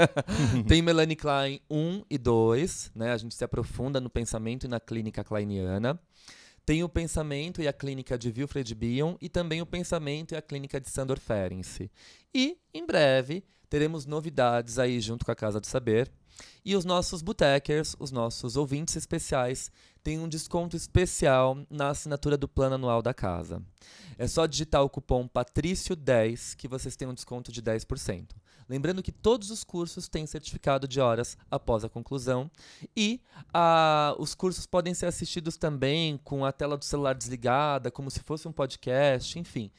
Tem 0.67 0.81
Melanie 0.81 1.15
Klein 1.15 1.61
1 1.71 2.03
e 2.09 2.17
2, 2.17 2.93
né? 2.95 3.13
A 3.13 3.19
gente 3.19 3.35
se 3.35 3.45
aprofunda 3.45 4.01
no 4.01 4.09
pensamento 4.09 4.65
e 4.65 4.69
na 4.69 4.81
clínica 4.81 5.23
kleiniana. 5.23 6.01
Tem 6.65 6.83
o 6.83 6.89
pensamento 6.89 7.61
e 7.61 7.69
a 7.69 7.75
clínica 7.75 8.17
de 8.17 8.33
Wilfred 8.35 8.75
Bion 8.75 9.17
e 9.21 9.29
também 9.29 9.61
o 9.61 9.67
pensamento 9.67 10.33
e 10.33 10.37
a 10.39 10.41
clínica 10.41 10.81
de 10.81 10.89
Sandor 10.89 11.21
Ferenczi. 11.21 11.91
E, 12.35 12.57
em 12.73 12.87
breve, 12.87 13.45
teremos 13.69 14.07
novidades 14.07 14.79
aí 14.79 14.99
junto 14.99 15.27
com 15.27 15.31
a 15.31 15.37
Casa 15.37 15.61
do 15.61 15.67
Saber. 15.67 16.11
E 16.65 16.75
os 16.75 16.87
nossos 16.87 17.21
bootecers, 17.21 17.95
os 17.99 18.11
nossos 18.11 18.57
ouvintes 18.57 18.97
especiais, 18.97 19.71
têm 20.07 20.21
um 20.21 20.29
desconto 20.29 20.77
especial 20.77 21.59
na 21.69 21.89
assinatura 21.89 22.37
do 22.37 22.47
plano 22.47 22.77
anual 22.77 23.03
da 23.03 23.13
casa. 23.13 23.61
É 24.17 24.29
só 24.29 24.47
digitar 24.47 24.85
o 24.85 24.89
cupom 24.89 25.27
PATRÍCIO10 25.27 26.55
que 26.55 26.69
vocês 26.69 26.95
têm 26.95 27.09
um 27.09 27.13
desconto 27.13 27.51
de 27.51 27.61
10%. 27.61 28.29
Lembrando 28.69 29.03
que 29.03 29.11
todos 29.11 29.51
os 29.51 29.65
cursos 29.65 30.09
têm 30.09 30.25
certificado 30.25 30.87
de 30.87 31.01
horas 31.01 31.37
após 31.51 31.83
a 31.83 31.89
conclusão 31.89 32.49
e 32.97 33.21
ah, 33.53 34.15
os 34.17 34.33
cursos 34.33 34.65
podem 34.65 34.95
ser 34.95 35.07
assistidos 35.07 35.57
também 35.57 36.21
com 36.23 36.45
a 36.45 36.53
tela 36.53 36.79
do 36.79 36.85
celular 36.85 37.17
desligada, 37.17 37.91
como 37.91 38.09
se 38.09 38.21
fosse 38.21 38.47
um 38.47 38.53
podcast, 38.53 39.37
enfim. 39.41 39.73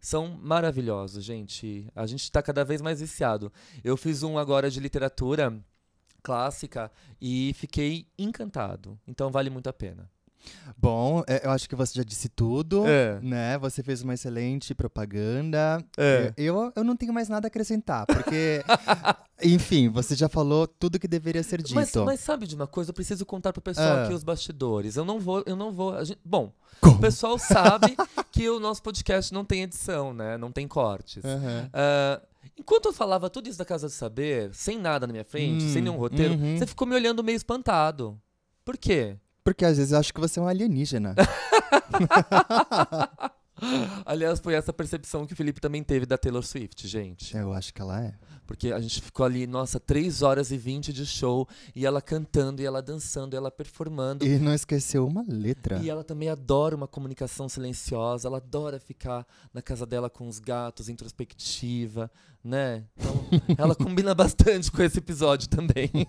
São 0.00 0.28
maravilhosos, 0.28 1.22
gente. 1.22 1.86
A 1.94 2.06
gente 2.06 2.22
está 2.22 2.40
cada 2.40 2.64
vez 2.64 2.80
mais 2.80 3.00
viciado. 3.00 3.52
Eu 3.82 3.98
fiz 3.98 4.22
um 4.22 4.38
agora 4.38 4.70
de 4.70 4.80
literatura 4.80 5.62
clássica 6.24 6.90
e 7.20 7.52
fiquei 7.54 8.06
encantado. 8.18 8.98
Então 9.06 9.30
vale 9.30 9.50
muito 9.50 9.68
a 9.68 9.72
pena. 9.72 10.10
Bom, 10.76 11.22
é, 11.26 11.46
eu 11.46 11.50
acho 11.50 11.66
que 11.66 11.74
você 11.74 11.94
já 11.94 12.02
disse 12.02 12.28
tudo, 12.28 12.86
É. 12.86 13.18
né? 13.22 13.56
Você 13.58 13.82
fez 13.82 14.02
uma 14.02 14.12
excelente 14.12 14.74
propaganda. 14.74 15.82
É. 15.96 16.34
Eu, 16.36 16.70
eu 16.76 16.84
não 16.84 16.94
tenho 16.96 17.14
mais 17.14 17.30
nada 17.30 17.46
a 17.46 17.48
acrescentar, 17.48 18.04
porque, 18.04 18.62
enfim, 19.42 19.88
você 19.88 20.14
já 20.14 20.28
falou 20.28 20.66
tudo 20.66 20.98
que 20.98 21.08
deveria 21.08 21.42
ser 21.42 21.62
dito. 21.62 21.74
Mas, 21.74 21.94
mas 21.94 22.20
sabe 22.20 22.46
de 22.46 22.54
uma 22.54 22.66
coisa? 22.66 22.90
Eu 22.90 22.94
preciso 22.94 23.24
contar 23.24 23.54
pro 23.54 23.62
pessoal 23.62 23.86
Ah. 23.96 24.04
aqui 24.04 24.12
os 24.12 24.22
bastidores. 24.22 24.96
Eu 24.96 25.04
não 25.06 25.18
vou, 25.18 25.42
eu 25.46 25.56
não 25.56 25.72
vou. 25.72 25.94
a 25.96 26.04
gente- 26.04 26.20
bom, 26.22 26.52
Como? 26.78 26.96
o 26.96 27.00
pessoal 27.00 27.38
sabe 27.38 27.96
que 28.30 28.46
o 28.50 28.60
nosso 28.60 28.82
podcast 28.82 29.32
não 29.32 29.46
tem 29.46 29.62
edição, 29.62 30.12
né? 30.12 30.36
Não 30.36 30.52
tem 30.52 30.68
cortes. 30.68 31.24
Aham. 31.24 31.70
Ah, 31.72 32.20
enquanto 32.58 32.86
eu 32.86 32.92
falava 32.92 33.28
tudo 33.30 33.48
isso 33.48 33.58
da 33.58 33.64
Casa 33.64 33.88
do 33.88 33.92
Saber, 33.92 34.54
sem 34.54 34.78
nada 34.78 35.06
na 35.06 35.12
minha 35.12 35.24
frente, 35.24 35.64
Hum, 35.64 35.72
sem 35.72 35.82
nenhum 35.82 35.96
roteiro, 35.96 36.34
uhum. 36.34 36.58
você 36.58 36.66
ficou 36.66 36.86
me 36.86 36.94
olhando 36.94 37.24
meio 37.24 37.36
espantado. 37.36 38.20
Por 38.64 38.76
quê? 38.76 39.16
Porque 39.42 39.64
às 39.64 39.76
vezes 39.76 39.92
eu 39.92 39.98
acho 39.98 40.12
que 40.14 40.20
você 40.20 40.38
é 40.38 40.42
um 40.42 40.48
alienígena. 40.48 41.14
Aliás, 44.04 44.40
foi 44.40 44.54
essa 44.54 44.72
percepção 44.72 45.26
que 45.26 45.32
o 45.32 45.36
Felipe 45.36 45.60
também 45.60 45.82
teve 45.82 46.06
da 46.06 46.18
Taylor 46.18 46.42
Swift, 46.42 46.86
gente. 46.88 47.36
eu 47.36 47.52
acho 47.52 47.72
que 47.72 47.80
ela 47.80 48.02
é. 48.02 48.14
Porque 48.46 48.72
a 48.72 48.80
gente 48.80 49.00
ficou 49.00 49.24
ali, 49.24 49.46
nossa, 49.46 49.80
3 49.80 50.22
horas 50.22 50.50
e 50.50 50.56
20 50.56 50.92
de 50.92 51.06
show, 51.06 51.48
e 51.74 51.86
ela 51.86 52.00
cantando, 52.00 52.60
e 52.60 52.64
ela 52.64 52.82
dançando, 52.82 53.34
e 53.34 53.36
ela 53.36 53.50
performando. 53.50 54.24
E 54.24 54.38
não 54.38 54.54
esqueceu 54.54 55.06
uma 55.06 55.24
letra. 55.26 55.78
E 55.82 55.88
ela 55.88 56.04
também 56.04 56.28
adora 56.28 56.76
uma 56.76 56.86
comunicação 56.86 57.48
silenciosa, 57.48 58.28
ela 58.28 58.38
adora 58.38 58.78
ficar 58.78 59.26
na 59.52 59.62
casa 59.62 59.86
dela 59.86 60.10
com 60.10 60.28
os 60.28 60.38
gatos, 60.38 60.88
introspectiva, 60.88 62.10
né? 62.42 62.84
Então, 62.96 63.24
ela 63.56 63.74
combina 63.74 64.14
bastante 64.14 64.70
com 64.70 64.82
esse 64.82 64.98
episódio 64.98 65.48
também. 65.48 65.90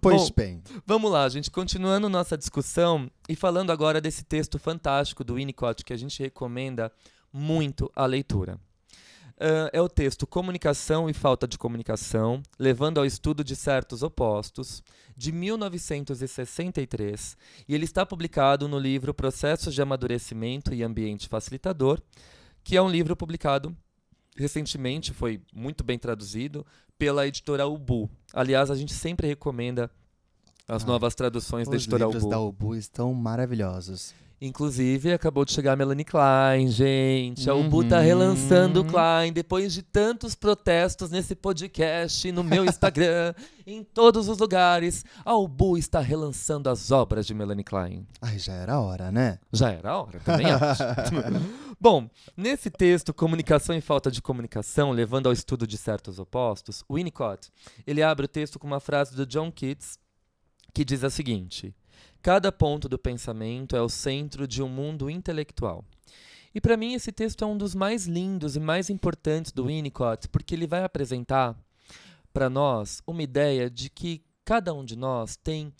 Pois 0.00 0.22
Bom, 0.22 0.30
bem. 0.36 0.62
Vamos 0.86 1.10
lá, 1.10 1.28
gente, 1.28 1.50
continuando 1.50 2.08
nossa 2.08 2.36
discussão 2.36 3.10
e 3.28 3.36
falando 3.36 3.70
agora 3.70 4.00
desse 4.00 4.24
texto 4.24 4.58
fantástico 4.58 5.24
do 5.24 5.34
Winnicott 5.34 5.84
que 5.84 5.92
a 5.92 5.96
gente 5.96 6.22
recomenda 6.22 6.92
muito 7.32 7.90
a 7.94 8.04
leitura. 8.04 8.58
Uh, 9.32 9.68
é 9.72 9.80
o 9.80 9.88
texto 9.88 10.26
Comunicação 10.26 11.10
e 11.10 11.12
Falta 11.12 11.48
de 11.48 11.58
Comunicação, 11.58 12.42
levando 12.58 12.98
ao 12.98 13.06
estudo 13.06 13.42
de 13.42 13.56
certos 13.56 14.02
opostos, 14.02 14.82
de 15.16 15.32
1963, 15.32 17.36
e 17.68 17.74
ele 17.74 17.84
está 17.84 18.06
publicado 18.06 18.68
no 18.68 18.78
livro 18.78 19.12
Processos 19.12 19.74
de 19.74 19.82
Amadurecimento 19.82 20.72
e 20.72 20.82
Ambiente 20.82 21.28
Facilitador, 21.28 22.00
que 22.62 22.76
é 22.76 22.82
um 22.82 22.88
livro 22.88 23.16
publicado 23.16 23.76
recentemente, 24.36 25.12
foi 25.12 25.40
muito 25.54 25.84
bem 25.84 25.98
traduzido, 25.98 26.66
pela 26.98 27.26
editora 27.26 27.66
Ubu. 27.66 28.08
Aliás, 28.32 28.70
a 28.70 28.74
gente 28.74 28.92
sempre 28.92 29.26
recomenda 29.26 29.90
as 30.68 30.84
ah, 30.84 30.86
novas 30.86 31.14
traduções 31.14 31.68
da 31.68 31.74
editora 31.74 32.06
Ubu. 32.06 32.16
Os 32.16 32.22
livros 32.22 32.30
da 32.30 32.40
Ubu 32.40 32.76
estão 32.76 33.12
maravilhosos. 33.12 34.14
Inclusive, 34.44 35.12
acabou 35.12 35.44
de 35.44 35.52
chegar 35.52 35.74
a 35.74 35.76
Melanie 35.76 36.04
Klein, 36.04 36.66
gente. 36.66 37.48
A 37.48 37.54
Ubu 37.54 37.84
tá 37.84 38.00
relançando 38.00 38.80
o 38.80 38.84
Klein 38.84 39.32
depois 39.32 39.72
de 39.72 39.84
tantos 39.84 40.34
protestos 40.34 41.12
nesse 41.12 41.36
podcast, 41.36 42.32
no 42.32 42.42
meu 42.42 42.64
Instagram, 42.66 43.34
em 43.64 43.84
todos 43.84 44.26
os 44.26 44.38
lugares. 44.38 45.04
A 45.24 45.36
Ubu 45.36 45.78
está 45.78 46.00
relançando 46.00 46.68
as 46.68 46.90
obras 46.90 47.24
de 47.24 47.32
Melanie 47.32 47.62
Klein. 47.62 48.04
Ai, 48.20 48.36
já 48.36 48.54
era 48.54 48.80
hora, 48.80 49.12
né? 49.12 49.38
Já 49.52 49.70
era 49.70 49.96
hora, 49.96 50.18
também 50.18 50.46
acho. 50.50 50.82
Bom, 51.80 52.10
nesse 52.36 52.68
texto, 52.68 53.14
Comunicação 53.14 53.76
e 53.76 53.80
Falta 53.80 54.10
de 54.10 54.20
Comunicação, 54.20 54.90
levando 54.90 55.28
ao 55.28 55.32
estudo 55.32 55.68
de 55.68 55.78
certos 55.78 56.18
opostos, 56.18 56.82
Winnicott, 56.90 57.48
ele 57.86 58.02
abre 58.02 58.24
o 58.24 58.28
texto 58.28 58.58
com 58.58 58.66
uma 58.66 58.80
frase 58.80 59.14
do 59.14 59.24
John 59.24 59.52
Keats, 59.52 60.00
que 60.74 60.84
diz 60.84 61.04
a 61.04 61.10
seguinte... 61.10 61.72
Cada 62.22 62.52
ponto 62.52 62.88
do 62.88 62.96
pensamento 62.96 63.74
é 63.74 63.82
o 63.82 63.88
centro 63.88 64.46
de 64.46 64.62
um 64.62 64.68
mundo 64.68 65.10
intelectual. 65.10 65.84
E 66.54 66.60
para 66.60 66.76
mim 66.76 66.94
esse 66.94 67.10
texto 67.10 67.42
é 67.42 67.46
um 67.46 67.58
dos 67.58 67.74
mais 67.74 68.06
lindos 68.06 68.54
e 68.54 68.60
mais 68.60 68.88
importantes 68.88 69.50
do 69.50 69.66
Winnicott, 69.66 70.28
porque 70.28 70.54
ele 70.54 70.68
vai 70.68 70.84
apresentar 70.84 71.58
para 72.32 72.48
nós 72.48 73.02
uma 73.08 73.24
ideia 73.24 73.68
de 73.68 73.90
que 73.90 74.22
cada 74.44 74.72
um 74.72 74.84
de 74.84 74.94
nós 74.94 75.34
tem 75.34 75.72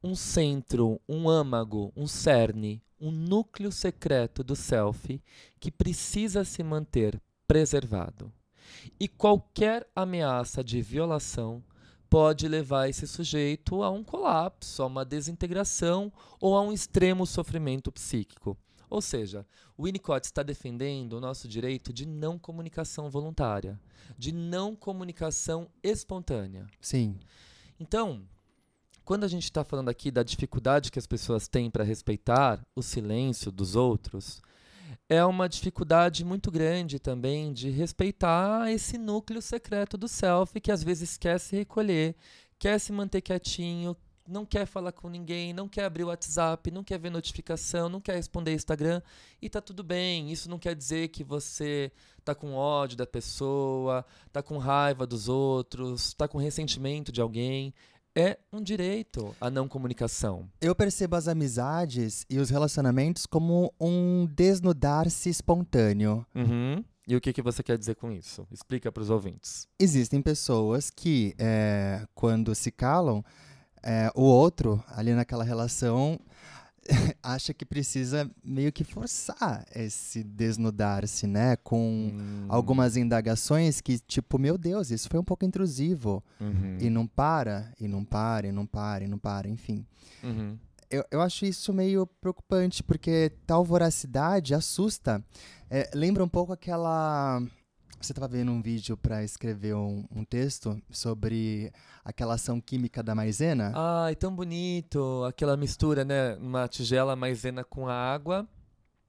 um 0.00 0.14
centro, 0.14 1.00
um 1.08 1.28
âmago, 1.28 1.92
um 1.96 2.06
cerne, 2.06 2.80
um 3.00 3.10
núcleo 3.10 3.72
secreto 3.72 4.44
do 4.44 4.54
self 4.54 5.20
que 5.58 5.72
precisa 5.72 6.44
se 6.44 6.62
manter 6.62 7.20
preservado. 7.48 8.32
E 8.98 9.08
qualquer 9.08 9.88
ameaça 9.96 10.62
de 10.62 10.80
violação 10.80 11.60
pode 12.10 12.48
levar 12.48 12.88
esse 12.88 13.06
sujeito 13.06 13.84
a 13.84 13.90
um 13.90 14.02
colapso, 14.02 14.82
a 14.82 14.86
uma 14.86 15.04
desintegração 15.04 16.12
ou 16.40 16.56
a 16.56 16.60
um 16.60 16.72
extremo 16.72 17.24
sofrimento 17.24 17.92
psíquico. 17.92 18.58
Ou 18.90 19.00
seja, 19.00 19.46
o 19.78 19.84
Winnicott 19.84 20.26
está 20.26 20.42
defendendo 20.42 21.12
o 21.12 21.20
nosso 21.20 21.46
direito 21.46 21.92
de 21.92 22.04
não 22.04 22.36
comunicação 22.36 23.08
voluntária, 23.08 23.80
de 24.18 24.32
não 24.32 24.74
comunicação 24.74 25.68
espontânea. 25.80 26.66
Sim. 26.80 27.16
Então, 27.78 28.24
quando 29.04 29.22
a 29.22 29.28
gente 29.28 29.44
está 29.44 29.62
falando 29.62 29.88
aqui 29.88 30.10
da 30.10 30.24
dificuldade 30.24 30.90
que 30.90 30.98
as 30.98 31.06
pessoas 31.06 31.46
têm 31.46 31.70
para 31.70 31.84
respeitar 31.84 32.60
o 32.74 32.82
silêncio 32.82 33.52
dos 33.52 33.76
outros, 33.76 34.42
é 35.08 35.24
uma 35.24 35.48
dificuldade 35.48 36.24
muito 36.24 36.50
grande 36.50 36.98
também 36.98 37.52
de 37.52 37.70
respeitar 37.70 38.70
esse 38.70 38.96
núcleo 38.96 39.42
secreto 39.42 39.96
do 39.96 40.08
self 40.08 40.60
que 40.60 40.72
às 40.72 40.82
vezes 40.82 41.16
quer 41.16 41.38
se 41.38 41.56
recolher, 41.56 42.14
quer 42.58 42.78
se 42.78 42.92
manter 42.92 43.20
quietinho, 43.20 43.96
não 44.26 44.46
quer 44.46 44.64
falar 44.64 44.92
com 44.92 45.08
ninguém, 45.08 45.52
não 45.52 45.68
quer 45.68 45.84
abrir 45.84 46.04
o 46.04 46.06
WhatsApp, 46.06 46.70
não 46.70 46.84
quer 46.84 46.98
ver 46.98 47.10
notificação, 47.10 47.88
não 47.88 48.00
quer 48.00 48.14
responder 48.14 48.54
Instagram 48.54 49.02
e 49.42 49.50
tá 49.50 49.60
tudo 49.60 49.82
bem. 49.82 50.30
Isso 50.30 50.48
não 50.48 50.58
quer 50.58 50.74
dizer 50.76 51.08
que 51.08 51.24
você 51.24 51.90
tá 52.24 52.34
com 52.34 52.54
ódio 52.54 52.96
da 52.96 53.06
pessoa, 53.06 54.04
tá 54.32 54.42
com 54.42 54.56
raiva 54.58 55.06
dos 55.06 55.28
outros, 55.28 56.14
tá 56.14 56.28
com 56.28 56.38
ressentimento 56.38 57.10
de 57.10 57.20
alguém 57.20 57.74
é 58.14 58.38
um 58.52 58.62
direito 58.62 59.34
a 59.40 59.50
não 59.50 59.68
comunicação. 59.68 60.48
Eu 60.60 60.74
percebo 60.74 61.16
as 61.16 61.28
amizades 61.28 62.24
e 62.28 62.38
os 62.38 62.50
relacionamentos 62.50 63.26
como 63.26 63.72
um 63.80 64.26
desnudar-se 64.26 65.28
espontâneo. 65.28 66.26
Uhum. 66.34 66.84
E 67.06 67.16
o 67.16 67.20
que, 67.20 67.32
que 67.32 67.42
você 67.42 67.62
quer 67.62 67.76
dizer 67.76 67.96
com 67.96 68.12
isso? 68.12 68.46
Explica 68.50 68.92
para 68.92 69.02
os 69.02 69.10
ouvintes. 69.10 69.66
Existem 69.78 70.22
pessoas 70.22 70.90
que, 70.90 71.34
é, 71.38 72.06
quando 72.14 72.54
se 72.54 72.70
calam, 72.70 73.24
é, 73.82 74.10
o 74.14 74.22
outro, 74.22 74.82
ali 74.88 75.12
naquela 75.12 75.42
relação, 75.42 76.20
acha 77.22 77.54
que 77.54 77.64
precisa 77.64 78.30
meio 78.42 78.72
que 78.72 78.84
forçar 78.84 79.64
esse 79.74 80.22
desnudar-se, 80.22 81.26
né? 81.26 81.56
Com 81.56 82.10
hum. 82.12 82.46
algumas 82.48 82.96
indagações 82.96 83.80
que, 83.80 83.98
tipo, 83.98 84.38
meu 84.38 84.56
Deus, 84.58 84.90
isso 84.90 85.08
foi 85.08 85.20
um 85.20 85.24
pouco 85.24 85.44
intrusivo. 85.44 86.22
Uhum. 86.40 86.78
E 86.80 86.90
não 86.90 87.06
para, 87.06 87.72
e 87.80 87.86
não 87.86 88.04
para, 88.04 88.46
e 88.46 88.52
não 88.52 88.66
para, 88.66 89.04
e 89.04 89.08
não 89.08 89.18
para, 89.18 89.48
enfim. 89.48 89.84
Uhum. 90.22 90.58
Eu, 90.90 91.04
eu 91.10 91.20
acho 91.20 91.44
isso 91.44 91.72
meio 91.72 92.06
preocupante, 92.06 92.82
porque 92.82 93.32
tal 93.46 93.64
voracidade 93.64 94.54
assusta. 94.54 95.24
É, 95.70 95.88
lembra 95.94 96.24
um 96.24 96.28
pouco 96.28 96.52
aquela 96.52 97.40
você 98.00 98.12
estava 98.12 98.28
vendo 98.28 98.50
um 98.50 98.62
vídeo 98.62 98.96
para 98.96 99.22
escrever 99.22 99.74
um, 99.74 100.04
um, 100.10 100.24
texto 100.24 100.80
sobre 100.90 101.72
aquela 102.04 102.34
ação 102.34 102.60
química 102.60 103.02
da 103.02 103.14
maisena? 103.14 103.72
Ai, 103.74 104.16
tão 104.16 104.34
bonito! 104.34 105.24
Aquela 105.28 105.56
mistura, 105.56 106.04
né? 106.04 106.34
Uma 106.36 106.66
tigela 106.66 107.14
maisena 107.14 107.62
com 107.62 107.88
a 107.88 107.94
água. 107.94 108.48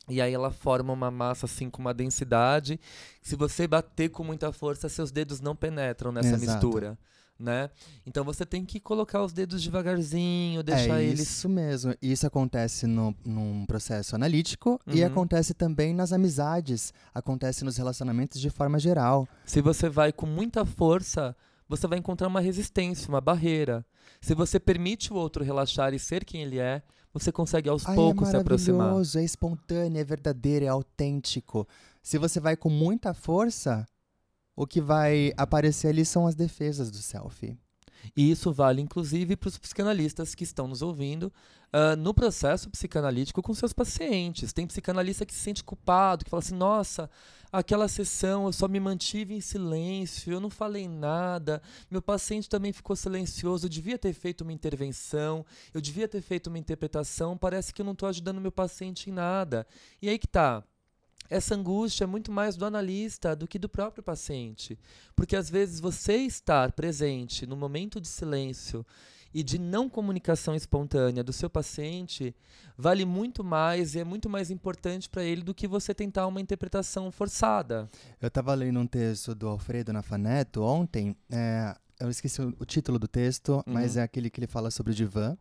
E 0.10 0.21
aí 0.21 0.34
ela 0.34 0.51
forma 0.51 0.91
uma 0.91 1.10
massa 1.10 1.45
assim 1.45 1.69
com 1.69 1.82
uma 1.82 1.93
densidade. 1.93 2.80
Se 3.21 3.36
você 3.36 3.67
bater 3.67 4.10
com 4.10 4.23
muita 4.23 4.51
força, 4.51 4.89
seus 4.89 5.12
dedos 5.12 5.39
não 5.39 5.56
penetram 5.56 6.12
nessa 6.12 6.36
Exato. 6.36 6.67
mistura 6.67 6.97
né? 7.41 7.69
Então 8.06 8.23
você 8.23 8.45
tem 8.45 8.63
que 8.63 8.80
colocar 8.80 9.23
os 9.23 9.34
dedos 9.34 9.62
devagarzinho, 9.62 10.63
deixar 10.63 11.01
é 11.01 11.06
eles. 11.06 11.21
Isso 11.21 11.49
mesmo. 11.49 11.95
Isso 12.01 12.25
acontece 12.27 12.88
no, 12.88 13.15
num 13.25 13.65
processo 13.65 14.15
analítico 14.15 14.80
uhum. 14.86 14.93
e 14.93 15.04
acontece 15.04 15.54
também 15.54 15.93
nas 15.93 16.13
amizades, 16.13 16.93
acontece 17.13 17.65
nos 17.65 17.77
relacionamentos 17.77 18.39
de 18.39 18.49
forma 18.49 18.80
geral. 18.80 19.27
Se 19.45 19.62
você 19.62 19.89
vai 19.89 20.12
com 20.12 20.25
muita 20.25 20.65
força, 20.65 21.36
você 21.67 21.88
vai 21.88 21.97
encontrar 21.97 22.27
uma 22.27 22.41
resistência, 22.41 23.10
uma 23.10 23.21
barreira. 23.21 23.86
Se 24.21 24.36
você 24.36 24.60
permite 24.60 25.12
o 25.12 25.15
outro 25.15 25.43
relaxar 25.43 25.93
e 25.93 25.99
ser 25.99 26.25
quem 26.25 26.41
ele 26.41 26.60
é, 26.60 26.84
você 27.13 27.32
consegue 27.32 27.69
aos 27.69 27.86
Ai, 27.86 27.93
é 27.93 27.95
poucos 27.95 28.27
é 28.27 28.32
se 28.32 28.38
aproximar. 28.38 28.93
É 29.15 29.23
espontâneo, 29.23 29.99
é 29.99 30.04
verdadeiro, 30.04 30.65
é 30.65 30.67
autêntico. 30.67 31.67
Se 32.01 32.17
você 32.17 32.39
vai 32.39 32.56
com 32.56 32.69
muita 32.69 33.13
força, 33.13 33.86
o 34.55 34.67
que 34.67 34.81
vai 34.81 35.31
aparecer 35.37 35.87
ali 35.87 36.05
são 36.05 36.27
as 36.27 36.35
defesas 36.35 36.91
do 36.91 36.97
selfie. 36.97 37.57
E 38.15 38.31
isso 38.31 38.51
vale, 38.51 38.81
inclusive, 38.81 39.35
para 39.35 39.47
os 39.47 39.57
psicanalistas 39.57 40.33
que 40.33 40.43
estão 40.43 40.67
nos 40.67 40.81
ouvindo 40.81 41.31
uh, 41.73 41.95
no 41.95 42.13
processo 42.13 42.69
psicanalítico 42.69 43.41
com 43.41 43.53
seus 43.53 43.73
pacientes. 43.73 44.53
Tem 44.53 44.67
psicanalista 44.67 45.25
que 45.25 45.33
se 45.33 45.39
sente 45.39 45.63
culpado, 45.63 46.23
que 46.23 46.29
fala 46.29 46.41
assim: 46.41 46.55
nossa, 46.55 47.09
aquela 47.51 47.87
sessão 47.87 48.45
eu 48.45 48.53
só 48.53 48.67
me 48.67 48.79
mantive 48.79 49.33
em 49.33 49.41
silêncio, 49.41 50.33
eu 50.33 50.39
não 50.39 50.49
falei 50.49 50.87
nada, 50.87 51.61
meu 51.89 52.01
paciente 52.01 52.49
também 52.49 52.73
ficou 52.73 52.95
silencioso, 52.95 53.65
eu 53.65 53.69
devia 53.69 53.97
ter 53.97 54.13
feito 54.13 54.41
uma 54.41 54.53
intervenção, 54.53 55.45
eu 55.73 55.81
devia 55.81 56.07
ter 56.07 56.21
feito 56.21 56.47
uma 56.47 56.57
interpretação, 56.57 57.37
parece 57.37 57.73
que 57.73 57.81
eu 57.81 57.85
não 57.85 57.93
estou 57.93 58.09
ajudando 58.09 58.41
meu 58.41 58.51
paciente 58.51 59.09
em 59.09 59.13
nada. 59.13 59.65
E 60.01 60.09
aí 60.09 60.17
que 60.17 60.27
tá 60.27 60.63
essa 61.31 61.55
angústia 61.55 62.03
é 62.03 62.07
muito 62.07 62.29
mais 62.29 62.57
do 62.57 62.65
analista 62.65 63.33
do 63.33 63.47
que 63.47 63.57
do 63.57 63.69
próprio 63.69 64.03
paciente. 64.03 64.77
Porque 65.15 65.33
às 65.33 65.49
vezes 65.49 65.79
você 65.79 66.17
estar 66.17 66.73
presente 66.73 67.47
no 67.47 67.55
momento 67.55 68.01
de 68.01 68.07
silêncio 68.09 68.85
e 69.33 69.41
de 69.41 69.57
não 69.57 69.89
comunicação 69.89 70.53
espontânea 70.53 71.23
do 71.23 71.31
seu 71.31 71.49
paciente 71.49 72.35
vale 72.77 73.05
muito 73.05 73.45
mais 73.45 73.95
e 73.95 73.99
é 73.99 74.03
muito 74.03 74.29
mais 74.29 74.51
importante 74.51 75.07
para 75.07 75.23
ele 75.23 75.41
do 75.41 75.53
que 75.53 75.69
você 75.69 75.93
tentar 75.93 76.27
uma 76.27 76.41
interpretação 76.41 77.09
forçada. 77.09 77.89
Eu 78.19 78.27
estava 78.27 78.53
lendo 78.53 78.81
um 78.81 78.85
texto 78.85 79.33
do 79.33 79.47
Alfredo 79.47 79.93
Nafaneto 79.93 80.61
ontem. 80.61 81.15
É, 81.31 81.73
eu 81.97 82.09
esqueci 82.09 82.41
o, 82.41 82.53
o, 82.59 82.65
título 82.65 82.99
do 82.99 83.07
texto, 83.07 83.53
uhum. 83.53 83.63
mas 83.67 83.95
é 83.95 84.01
aquele 84.01 84.29
que 84.29 84.41
ele 84.41 84.47
fala 84.47 84.69
sobre 84.69 84.91
o 84.91 84.95
divã. 84.95 85.37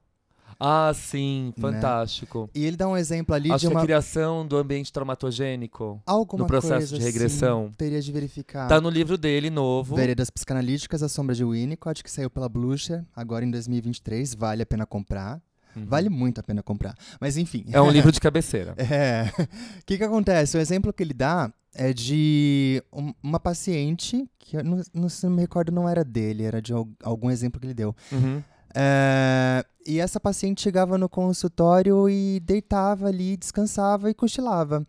Ah, 0.59 0.93
sim, 0.95 1.53
né? 1.57 1.61
fantástico. 1.61 2.43
Né? 2.43 2.49
E 2.55 2.67
ele 2.67 2.77
dá 2.77 2.89
um 2.89 2.97
exemplo 2.97 3.35
ali 3.35 3.51
Acho 3.51 3.67
de 3.67 3.73
uma... 3.73 3.81
a 3.81 3.83
criação 3.83 4.47
do 4.47 4.57
ambiente 4.57 4.93
traumatogênico 4.93 6.01
Alguma 6.07 6.43
no 6.43 6.47
processo 6.47 6.99
de 6.99 7.03
regressão. 7.03 7.67
Assim, 7.67 7.75
teria 7.77 8.01
de 8.01 8.13
verificar. 8.13 8.69
Tá 8.69 8.81
no 8.81 8.91
livro 8.91 9.17
dele 9.17 9.51
novo. 9.51 9.97
Veredas 9.97 10.31
Psicanalíticas, 10.31 11.03
A 11.03 11.09
Sombra 11.09 11.35
de 11.35 11.45
Winnicott, 11.45 12.03
que 12.03 12.11
saiu 12.11 12.31
pela 12.31 12.49
Blucher, 12.49 13.05
agora 13.15 13.45
em 13.45 13.51
2023, 13.51 14.35
vale 14.35 14.63
a 14.63 14.67
pena 14.67 14.87
comprar. 14.87 15.41
Uhum. 15.77 15.87
Vale 15.87 16.09
muito 16.09 16.41
a 16.41 16.43
pena 16.43 16.63
comprar. 16.63 16.95
Mas 17.21 17.37
enfim. 17.37 17.65
É 17.73 17.81
um 17.81 17.91
livro 17.91 18.11
de 18.11 18.19
cabeceira. 18.21 18.75
é. 18.77 19.31
O 19.79 19.85
que, 19.87 19.99
que 19.99 20.05
acontece? 20.05 20.57
O 20.57 20.61
exemplo 20.61 20.93
que 20.93 21.03
ele 21.03 21.15
dá 21.15 21.53
é 21.75 21.93
de 21.93 22.83
um, 22.93 23.13
uma 23.23 23.39
paciente, 23.39 24.29
que 24.39 24.57
eu 24.57 24.65
não, 24.65 24.83
não, 24.93 25.09
não 25.23 25.31
me 25.31 25.41
recordo, 25.41 25.71
não 25.71 25.89
era 25.89 26.05
dele, 26.05 26.43
era 26.45 26.61
de 26.61 26.73
algum 27.03 27.31
exemplo 27.31 27.61
que 27.61 27.67
ele 27.67 27.75
deu. 27.75 27.95
Uhum. 28.11 28.43
É, 28.75 29.65
e 29.87 29.99
essa 29.99 30.21
paciente 30.21 30.63
chegava 30.63 30.97
no 30.97 31.09
consultório 31.09 32.09
e 32.09 32.41
deitava 32.41 33.09
ali, 33.09 33.37
descansava 33.37 34.11
e 34.11 34.15
cochilava. 34.15 34.87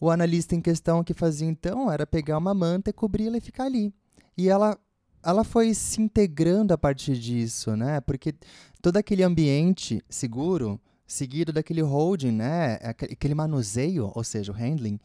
O 0.00 0.10
analista 0.10 0.54
em 0.54 0.60
questão 0.60 1.04
que 1.04 1.12
fazia 1.12 1.46
então 1.46 1.90
era 1.92 2.06
pegar 2.06 2.38
uma 2.38 2.54
manta 2.54 2.90
e 2.90 2.92
cobri-la 2.92 3.36
e 3.36 3.40
ficar 3.40 3.64
ali. 3.64 3.92
E 4.36 4.48
ela 4.48 4.78
ela 5.22 5.44
foi 5.44 5.74
se 5.74 6.00
integrando 6.00 6.72
a 6.72 6.78
partir 6.78 7.18
disso, 7.18 7.76
né? 7.76 8.00
Porque 8.00 8.34
todo 8.80 8.96
aquele 8.96 9.22
ambiente 9.22 10.02
seguro, 10.08 10.80
seguido 11.10 11.52
daquele 11.52 11.82
holding, 11.82 12.30
né? 12.30 12.74
Aquele 12.82 13.34
manuseio, 13.34 14.12
ou 14.14 14.22
seja, 14.22 14.52
o 14.52 14.54
handling, 14.54 14.98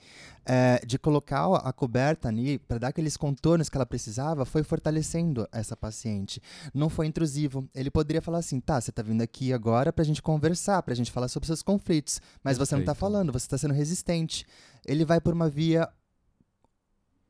é, 0.45 0.79
de 0.85 0.99
colocar 0.99 1.47
a 1.55 1.73
coberta 1.73 2.27
ali 2.27 2.59
para 2.59 2.77
dar 2.77 2.87
aqueles 2.89 3.17
contornos 3.17 3.69
que 3.69 3.75
ela 3.75 3.85
precisava, 3.85 4.45
foi 4.45 4.63
fortalecendo 4.63 5.47
essa 5.51 5.75
paciente. 5.75 6.39
Não 6.73 6.89
foi 6.89 7.07
intrusivo. 7.07 7.67
Ele 7.73 7.89
poderia 7.89 8.21
falar 8.21 8.37
assim: 8.37 8.59
tá, 8.59 8.79
você 8.79 8.91
está 8.91 9.01
vindo 9.01 9.21
aqui 9.21 9.51
agora 9.51 9.91
para 9.91 10.03
a 10.03 10.05
gente 10.05 10.21
conversar, 10.21 10.83
para 10.83 10.93
a 10.93 10.95
gente 10.95 11.11
falar 11.11 11.27
sobre 11.27 11.47
seus 11.47 11.63
conflitos, 11.63 12.21
mas 12.43 12.57
Perfeito. 12.57 12.69
você 12.69 12.75
não 12.75 12.81
está 12.81 12.93
falando, 12.93 13.33
você 13.33 13.45
está 13.45 13.57
sendo 13.57 13.73
resistente. 13.73 14.45
Ele 14.85 15.03
vai 15.03 15.19
por 15.19 15.33
uma 15.33 15.49
via 15.49 15.89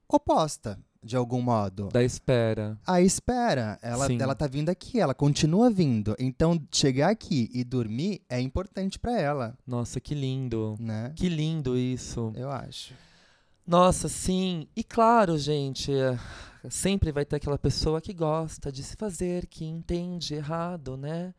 oposta 0.09 0.77
de 1.05 1.15
algum 1.15 1.41
modo. 1.41 1.89
Da 1.89 2.03
espera. 2.03 2.77
A 2.85 2.99
espera. 2.99 3.77
Ela, 3.81 4.11
ela 4.11 4.35
tá 4.35 4.47
vindo 4.47 4.69
aqui, 4.69 4.99
ela 4.99 5.13
continua 5.13 5.69
vindo. 5.69 6.15
Então, 6.17 6.59
chegar 6.71 7.11
aqui 7.11 7.49
e 7.53 7.63
dormir 7.63 8.21
é 8.27 8.41
importante 8.41 8.97
para 8.97 9.19
ela. 9.19 9.57
Nossa, 9.67 9.99
que 9.99 10.15
lindo. 10.15 10.75
Né? 10.79 11.13
Que 11.15 11.29
lindo 11.29 11.77
isso. 11.77 12.33
Eu 12.35 12.49
acho. 12.49 12.93
Nossa, 13.67 14.09
sim. 14.09 14.67
E 14.75 14.83
claro, 14.83 15.37
gente, 15.37 15.91
sempre 16.69 17.11
vai 17.11 17.23
ter 17.23 17.35
aquela 17.35 17.57
pessoa 17.57 18.01
que 18.01 18.13
gosta 18.13 18.71
de 18.71 18.83
se 18.83 18.95
fazer, 18.95 19.45
que 19.45 19.63
entende 19.63 20.33
errado, 20.33 20.97
né? 20.97 21.33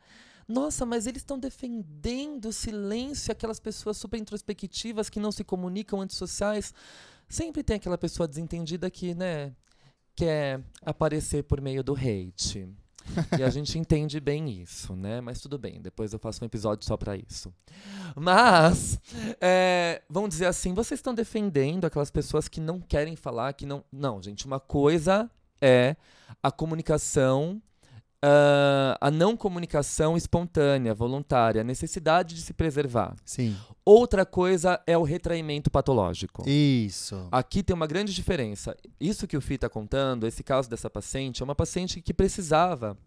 Nossa, 0.47 0.85
mas 0.85 1.07
eles 1.07 1.21
estão 1.21 1.37
defendendo 1.37 2.45
o 2.45 2.53
silêncio, 2.53 3.33
aquelas 3.33 3.59
pessoas 3.59 3.97
super 3.97 4.17
introspectivas 4.17 5.09
que 5.09 5.19
não 5.19 5.31
se 5.31 5.43
comunicam, 5.43 5.99
antissociais. 5.99 6.73
Sempre 7.27 7.63
tem 7.63 7.75
aquela 7.75 7.97
pessoa 7.97 8.27
desentendida 8.27 8.89
que, 8.89 9.13
né, 9.13 9.53
quer 10.15 10.61
aparecer 10.81 11.43
por 11.43 11.61
meio 11.61 11.83
do 11.83 11.93
hate. 11.93 12.67
e 13.37 13.43
a 13.43 13.49
gente 13.49 13.77
entende 13.77 14.19
bem 14.19 14.49
isso, 14.49 14.95
né? 14.95 15.21
Mas 15.21 15.39
tudo 15.39 15.57
bem, 15.57 15.81
depois 15.81 16.11
eu 16.11 16.19
faço 16.19 16.43
um 16.43 16.47
episódio 16.47 16.85
só 16.85 16.97
para 16.97 17.15
isso. 17.15 17.53
Mas, 18.15 18.99
é, 19.39 20.01
vamos 20.09 20.29
dizer 20.31 20.45
assim, 20.45 20.73
vocês 20.73 20.99
estão 20.99 21.13
defendendo 21.13 21.85
aquelas 21.85 22.11
pessoas 22.11 22.47
que 22.47 22.59
não 22.59 22.79
querem 22.79 23.15
falar, 23.15 23.53
que 23.53 23.65
não. 23.65 23.83
Não, 23.91 24.21
gente, 24.21 24.45
uma 24.45 24.59
coisa 24.59 25.29
é 25.61 25.95
a 26.41 26.51
comunicação 26.51 27.61
Uh, 28.23 28.97
a 28.99 29.11
não 29.11 29.37
comunicação 29.37 30.17
espontânea, 30.17 30.91
voluntária, 30.91 31.61
a 31.61 31.63
necessidade 31.63 32.33
de 32.33 32.41
se 32.41 32.51
preservar. 32.51 33.15
Sim. 33.23 33.55
Outra 33.85 34.25
coisa 34.25 34.81
é 34.87 34.97
o 34.97 35.03
retraimento 35.03 35.69
patológico. 35.69 36.43
Isso. 36.49 37.27
Aqui 37.31 37.61
tem 37.61 37.75
uma 37.75 37.85
grande 37.85 38.13
diferença. 38.13 38.75
Isso 38.99 39.27
que 39.27 39.37
o 39.37 39.41
Fih 39.41 39.55
está 39.55 39.69
contando, 39.69 40.25
esse 40.25 40.43
caso 40.43 40.67
dessa 40.67 40.89
paciente, 40.89 41.43
é 41.43 41.45
uma 41.45 41.53
paciente 41.53 42.01
que 42.01 42.11
precisava 42.11 42.97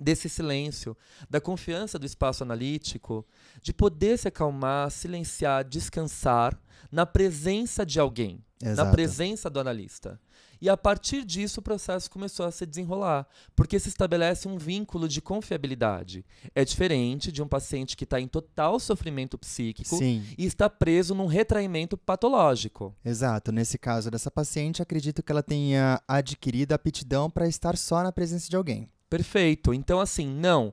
desse 0.00 0.28
silêncio, 0.28 0.96
da 1.28 1.40
confiança 1.40 1.98
do 1.98 2.06
espaço 2.06 2.42
analítico, 2.42 3.26
de 3.62 3.72
poder 3.72 4.18
se 4.18 4.28
acalmar, 4.28 4.90
silenciar, 4.90 5.64
descansar 5.64 6.58
na 6.90 7.06
presença 7.06 7.84
de 7.84 7.98
alguém, 7.98 8.42
Exato. 8.62 8.86
na 8.86 8.90
presença 8.90 9.50
do 9.50 9.60
analista. 9.60 10.20
E 10.60 10.68
a 10.68 10.76
partir 10.76 11.24
disso 11.24 11.60
o 11.60 11.62
processo 11.62 12.10
começou 12.10 12.46
a 12.46 12.50
se 12.50 12.64
desenrolar, 12.64 13.26
porque 13.54 13.78
se 13.78 13.88
estabelece 13.88 14.48
um 14.48 14.56
vínculo 14.56 15.08
de 15.08 15.20
confiabilidade. 15.20 16.24
É 16.54 16.64
diferente 16.64 17.30
de 17.30 17.42
um 17.42 17.48
paciente 17.48 17.96
que 17.96 18.04
está 18.04 18.20
em 18.20 18.28
total 18.28 18.78
sofrimento 18.80 19.38
psíquico 19.38 19.96
Sim. 19.96 20.24
e 20.36 20.44
está 20.44 20.68
preso 20.68 21.14
num 21.14 21.26
retraimento 21.26 21.96
patológico. 21.96 22.94
Exato. 23.04 23.52
Nesse 23.52 23.78
caso 23.78 24.10
dessa 24.10 24.30
paciente, 24.30 24.82
acredito 24.82 25.22
que 25.22 25.32
ela 25.32 25.42
tenha 25.42 26.00
adquirido 26.06 26.72
a 26.72 26.76
aptidão 26.76 27.30
para 27.30 27.48
estar 27.48 27.76
só 27.76 28.02
na 28.02 28.12
presença 28.12 28.48
de 28.48 28.56
alguém. 28.56 28.88
Perfeito. 29.08 29.72
Então, 29.72 30.00
assim, 30.00 30.26
não. 30.26 30.72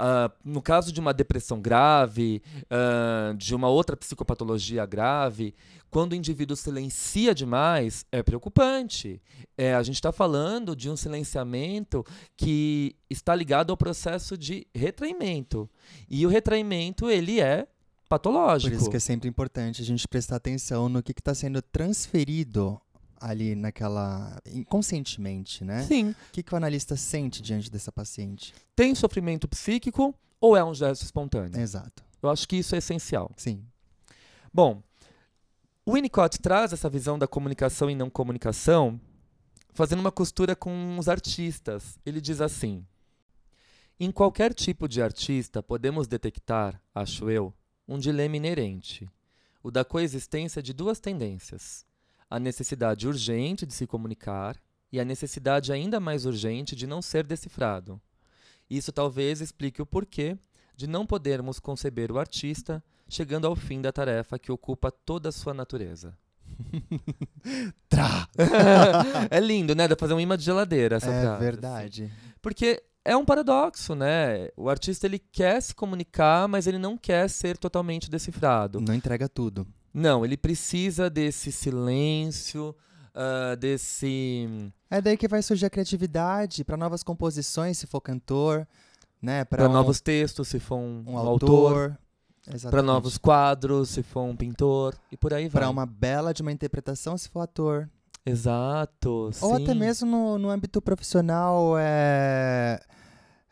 Uh, 0.00 0.32
no 0.42 0.62
caso 0.62 0.90
de 0.90 0.98
uma 0.98 1.12
depressão 1.12 1.60
grave, 1.60 2.42
uh, 2.64 3.36
de 3.36 3.54
uma 3.54 3.68
outra 3.68 3.94
psicopatologia 3.94 4.86
grave, 4.86 5.54
quando 5.90 6.12
o 6.12 6.14
indivíduo 6.14 6.56
silencia 6.56 7.34
demais, 7.34 8.06
é 8.10 8.22
preocupante. 8.22 9.20
É, 9.58 9.74
a 9.74 9.82
gente 9.82 9.96
está 9.96 10.10
falando 10.10 10.74
de 10.74 10.88
um 10.88 10.96
silenciamento 10.96 12.02
que 12.34 12.96
está 13.10 13.34
ligado 13.34 13.70
ao 13.72 13.76
processo 13.76 14.38
de 14.38 14.66
retraimento. 14.74 15.68
E 16.08 16.24
o 16.24 16.30
retraimento, 16.30 17.10
ele 17.10 17.38
é 17.38 17.66
patológico. 18.08 18.74
Por 18.74 18.80
isso 18.80 18.90
que 18.90 18.96
é 18.96 19.00
sempre 19.00 19.28
importante 19.28 19.82
a 19.82 19.84
gente 19.84 20.08
prestar 20.08 20.36
atenção 20.36 20.88
no 20.88 21.02
que 21.02 21.12
está 21.12 21.34
sendo 21.34 21.60
transferido 21.60 22.80
ali 23.20 23.54
naquela. 23.54 24.40
inconscientemente, 24.46 25.62
né? 25.62 25.82
Sim. 25.82 26.10
O 26.10 26.16
que, 26.32 26.42
que 26.42 26.54
o 26.54 26.56
analista 26.56 26.96
sente 26.96 27.42
diante 27.42 27.70
dessa 27.70 27.92
paciente? 27.92 28.54
Tem 28.74 28.94
sofrimento 28.94 29.46
psíquico 29.46 30.14
ou 30.40 30.56
é 30.56 30.64
um 30.64 30.74
gesto 30.74 31.02
espontâneo? 31.02 31.60
Exato. 31.60 32.02
Eu 32.22 32.30
acho 32.30 32.48
que 32.48 32.56
isso 32.56 32.74
é 32.74 32.78
essencial. 32.78 33.30
Sim. 33.36 33.62
Bom, 34.52 34.82
o 35.84 35.92
Winnicott 35.92 36.38
traz 36.40 36.72
essa 36.72 36.88
visão 36.88 37.18
da 37.18 37.28
comunicação 37.28 37.90
e 37.90 37.94
não 37.94 38.08
comunicação 38.08 38.98
fazendo 39.72 40.00
uma 40.00 40.12
costura 40.12 40.56
com 40.56 40.98
os 40.98 41.08
artistas. 41.08 41.98
Ele 42.04 42.20
diz 42.20 42.40
assim: 42.40 42.86
Em 43.98 44.10
qualquer 44.10 44.54
tipo 44.54 44.88
de 44.88 45.02
artista 45.02 45.62
podemos 45.62 46.08
detectar, 46.08 46.82
acho 46.94 47.30
eu, 47.30 47.52
um 47.86 47.98
dilema 47.98 48.36
inerente, 48.36 49.08
o 49.62 49.70
da 49.70 49.84
coexistência 49.84 50.62
de 50.62 50.72
duas 50.72 50.98
tendências 51.00 51.84
a 52.30 52.38
necessidade 52.38 53.08
urgente 53.08 53.66
de 53.66 53.74
se 53.74 53.86
comunicar 53.86 54.56
e 54.92 55.00
a 55.00 55.04
necessidade 55.04 55.72
ainda 55.72 55.98
mais 55.98 56.24
urgente 56.24 56.76
de 56.76 56.86
não 56.86 57.02
ser 57.02 57.26
decifrado. 57.26 58.00
Isso 58.70 58.92
talvez 58.92 59.40
explique 59.40 59.82
o 59.82 59.86
porquê 59.86 60.38
de 60.76 60.86
não 60.86 61.04
podermos 61.04 61.58
conceber 61.58 62.12
o 62.12 62.18
artista 62.18 62.82
chegando 63.08 63.46
ao 63.46 63.56
fim 63.56 63.82
da 63.82 63.90
tarefa 63.90 64.38
que 64.38 64.52
ocupa 64.52 64.92
toda 64.92 65.28
a 65.28 65.32
sua 65.32 65.52
natureza. 65.52 66.16
Tra! 67.88 68.28
é 69.28 69.40
lindo, 69.40 69.74
né? 69.74 69.88
Dá 69.88 69.96
pra 69.96 70.06
fazer 70.06 70.14
um 70.14 70.20
imã 70.20 70.38
de 70.38 70.44
geladeira 70.44 70.96
essa 70.96 71.10
é 71.10 71.20
frase. 71.22 71.36
É 71.36 71.44
verdade. 71.44 72.04
Assim. 72.04 72.12
Porque 72.40 72.82
é 73.04 73.16
um 73.16 73.24
paradoxo, 73.24 73.94
né? 73.94 74.48
O 74.56 74.68
artista 74.68 75.06
ele 75.06 75.18
quer 75.18 75.60
se 75.60 75.74
comunicar, 75.74 76.46
mas 76.46 76.66
ele 76.66 76.78
não 76.78 76.96
quer 76.96 77.28
ser 77.28 77.58
totalmente 77.58 78.08
decifrado. 78.08 78.80
Não 78.80 78.94
entrega 78.94 79.28
tudo. 79.28 79.66
Não, 79.92 80.24
ele 80.24 80.36
precisa 80.36 81.10
desse 81.10 81.50
silêncio, 81.50 82.74
uh, 83.14 83.56
desse. 83.56 84.72
É 84.90 85.00
daí 85.00 85.16
que 85.16 85.28
vai 85.28 85.42
surgir 85.42 85.66
a 85.66 85.70
criatividade 85.70 86.64
para 86.64 86.76
novas 86.76 87.02
composições, 87.02 87.78
se 87.78 87.86
for 87.86 88.00
cantor, 88.00 88.66
né? 89.20 89.44
Para 89.44 89.68
um, 89.68 89.72
novos 89.72 90.00
textos, 90.00 90.48
se 90.48 90.60
for 90.60 90.76
um, 90.76 91.04
um, 91.06 91.18
autor. 91.18 91.92
autor 91.92 91.98
para 92.70 92.82
novos 92.82 93.18
quadros, 93.18 93.90
se 93.90 94.02
for 94.02 94.22
um 94.22 94.34
pintor, 94.34 94.96
e 95.12 95.16
por 95.16 95.34
aí 95.34 95.48
vai. 95.48 95.62
Para 95.62 95.70
uma 95.70 95.86
bela 95.86 96.32
de 96.32 96.42
uma 96.42 96.52
interpretação, 96.52 97.16
se 97.16 97.28
for 97.28 97.40
ator. 97.40 97.88
Exato. 98.24 99.30
Ou 99.40 99.56
sim. 99.56 99.62
até 99.62 99.74
mesmo 99.74 100.10
no, 100.10 100.38
no 100.38 100.50
âmbito 100.50 100.80
profissional, 100.80 101.78
é, 101.78 102.80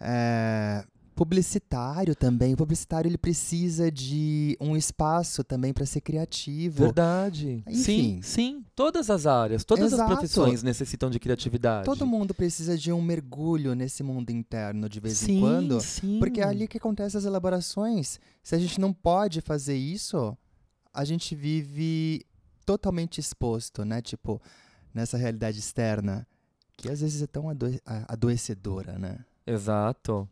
é, 0.01 0.85
publicitário 1.19 2.15
também. 2.15 2.55
O 2.55 2.57
publicitário 2.57 3.09
ele 3.09 3.19
precisa 3.19 3.91
de 3.91 4.57
um 4.61 4.77
espaço 4.77 5.43
também 5.43 5.73
para 5.73 5.85
ser 5.85 6.01
criativo. 6.01 6.85
Verdade. 6.85 7.65
Enfim. 7.67 7.83
Sim, 7.83 8.23
sim. 8.23 8.65
Todas 8.77 9.11
as 9.11 9.27
áreas, 9.27 9.65
todas 9.65 9.93
Exato. 9.93 10.13
as 10.13 10.19
profissões 10.19 10.63
necessitam 10.63 11.11
de 11.11 11.19
criatividade. 11.19 11.87
Todo 11.87 12.07
mundo 12.07 12.33
precisa 12.33 12.79
de 12.79 12.93
um 12.93 13.03
mergulho 13.03 13.75
nesse 13.75 14.05
mundo 14.05 14.31
interno 14.31 14.89
de 14.89 15.01
vez 15.01 15.19
sim, 15.19 15.39
em 15.39 15.41
quando. 15.41 15.81
Sim. 15.81 16.21
Porque 16.21 16.41
é 16.41 16.45
ali 16.45 16.69
que 16.69 16.79
acontecem 16.79 17.19
as 17.19 17.25
elaborações. 17.25 18.21
Se 18.41 18.55
a 18.55 18.59
gente 18.59 18.81
não 18.81 18.93
pode 18.93 19.41
fazer 19.41 19.77
isso, 19.77 20.39
a 20.95 21.05
gente 21.05 21.35
vive 21.35 22.25
totalmente 22.65 23.19
exposto, 23.19 23.85
né? 23.85 24.01
Tipo, 24.01 24.41
nessa 24.95 25.17
realidade 25.17 25.59
externa. 25.59 26.25
Que 26.77 26.89
às 26.89 27.01
vezes 27.01 27.21
é 27.23 27.27
tão 27.27 27.47
adoecedora, 28.07 28.97
né? 29.01 29.19
Exato. 29.45 30.29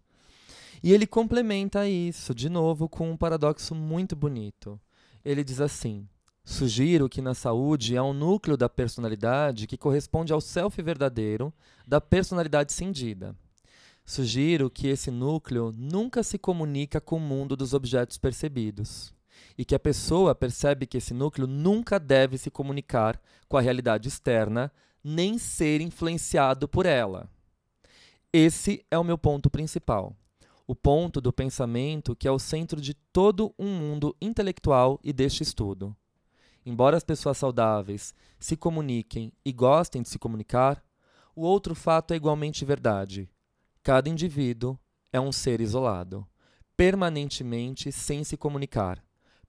E 0.83 0.93
ele 0.93 1.07
complementa 1.07 1.89
isso, 1.89 2.35
de 2.35 2.49
novo, 2.49 2.89
com 2.89 3.11
um 3.11 3.17
paradoxo 3.17 3.75
muito 3.75 4.15
bonito. 4.15 4.81
Ele 5.25 5.43
diz 5.43 5.61
assim: 5.61 6.07
Sugiro 6.45 7.09
que 7.09 7.21
na 7.21 7.35
saúde 7.35 7.97
há 7.97 8.05
um 8.05 8.13
núcleo 8.13 8.57
da 8.57 8.69
personalidade 8.69 9.67
que 9.67 9.77
corresponde 9.77 10.33
ao 10.33 10.41
self 10.41 10.81
verdadeiro 10.81 11.53
da 11.87 12.01
personalidade 12.01 12.73
cindida. 12.73 13.35
Sugiro 14.05 14.71
que 14.71 14.87
esse 14.87 15.11
núcleo 15.11 15.73
nunca 15.77 16.23
se 16.23 16.39
comunica 16.39 17.01
com 17.01 17.17
o 17.17 17.21
mundo 17.21 17.57
dos 17.57 17.75
objetos 17.75 18.17
percebidos 18.17 19.13
e 19.59 19.65
que 19.65 19.75
a 19.75 19.81
pessoa 19.81 20.35
percebe 20.35 20.87
que 20.87 20.99
esse 20.99 21.13
núcleo 21.13 21.49
nunca 21.49 21.99
deve 21.99 22.39
se 22.39 22.51
comunicar 22.51 23.21
com 23.49 23.57
a 23.57 23.61
realidade 23.61 24.07
externa 24.07 24.71
nem 25.03 25.39
ser 25.39 25.81
influenciado 25.81 26.69
por 26.69 26.87
ela. 26.87 27.29
Esse 28.33 28.85
é 28.91 28.97
o 28.97 29.05
meu 29.05 29.19
ponto 29.19 29.51
principal 29.51 30.17
o 30.67 30.75
ponto 30.75 31.21
do 31.21 31.33
pensamento 31.33 32.17
que 32.17 32.27
é 32.27 32.31
o 32.31 32.39
centro 32.39 32.81
de 32.81 32.95
todo 32.95 33.55
um 33.59 33.69
mundo 33.69 34.17
intelectual 34.21 34.99
e 35.03 35.13
deste 35.13 35.43
estudo. 35.43 35.97
embora 36.65 36.97
as 36.97 37.05
pessoas 37.05 37.39
saudáveis 37.39 38.13
se 38.41 38.57
comuniquem 38.57 39.33
e 39.45 39.53
gostem 39.53 40.03
de 40.03 40.09
se 40.09 40.19
comunicar, 40.19 40.85
o 41.35 41.43
outro 41.43 41.77
fato 41.77 42.13
é 42.13 42.17
igualmente 42.17 42.65
verdade. 42.65 43.31
Cada 43.85 44.09
indivíduo 44.09 44.77
é 45.13 45.21
um 45.21 45.31
ser 45.31 45.61
isolado, 45.61 46.27
permanentemente 46.77 47.93
sem 47.93 48.25
se 48.25 48.37
comunicar, 48.37 49.01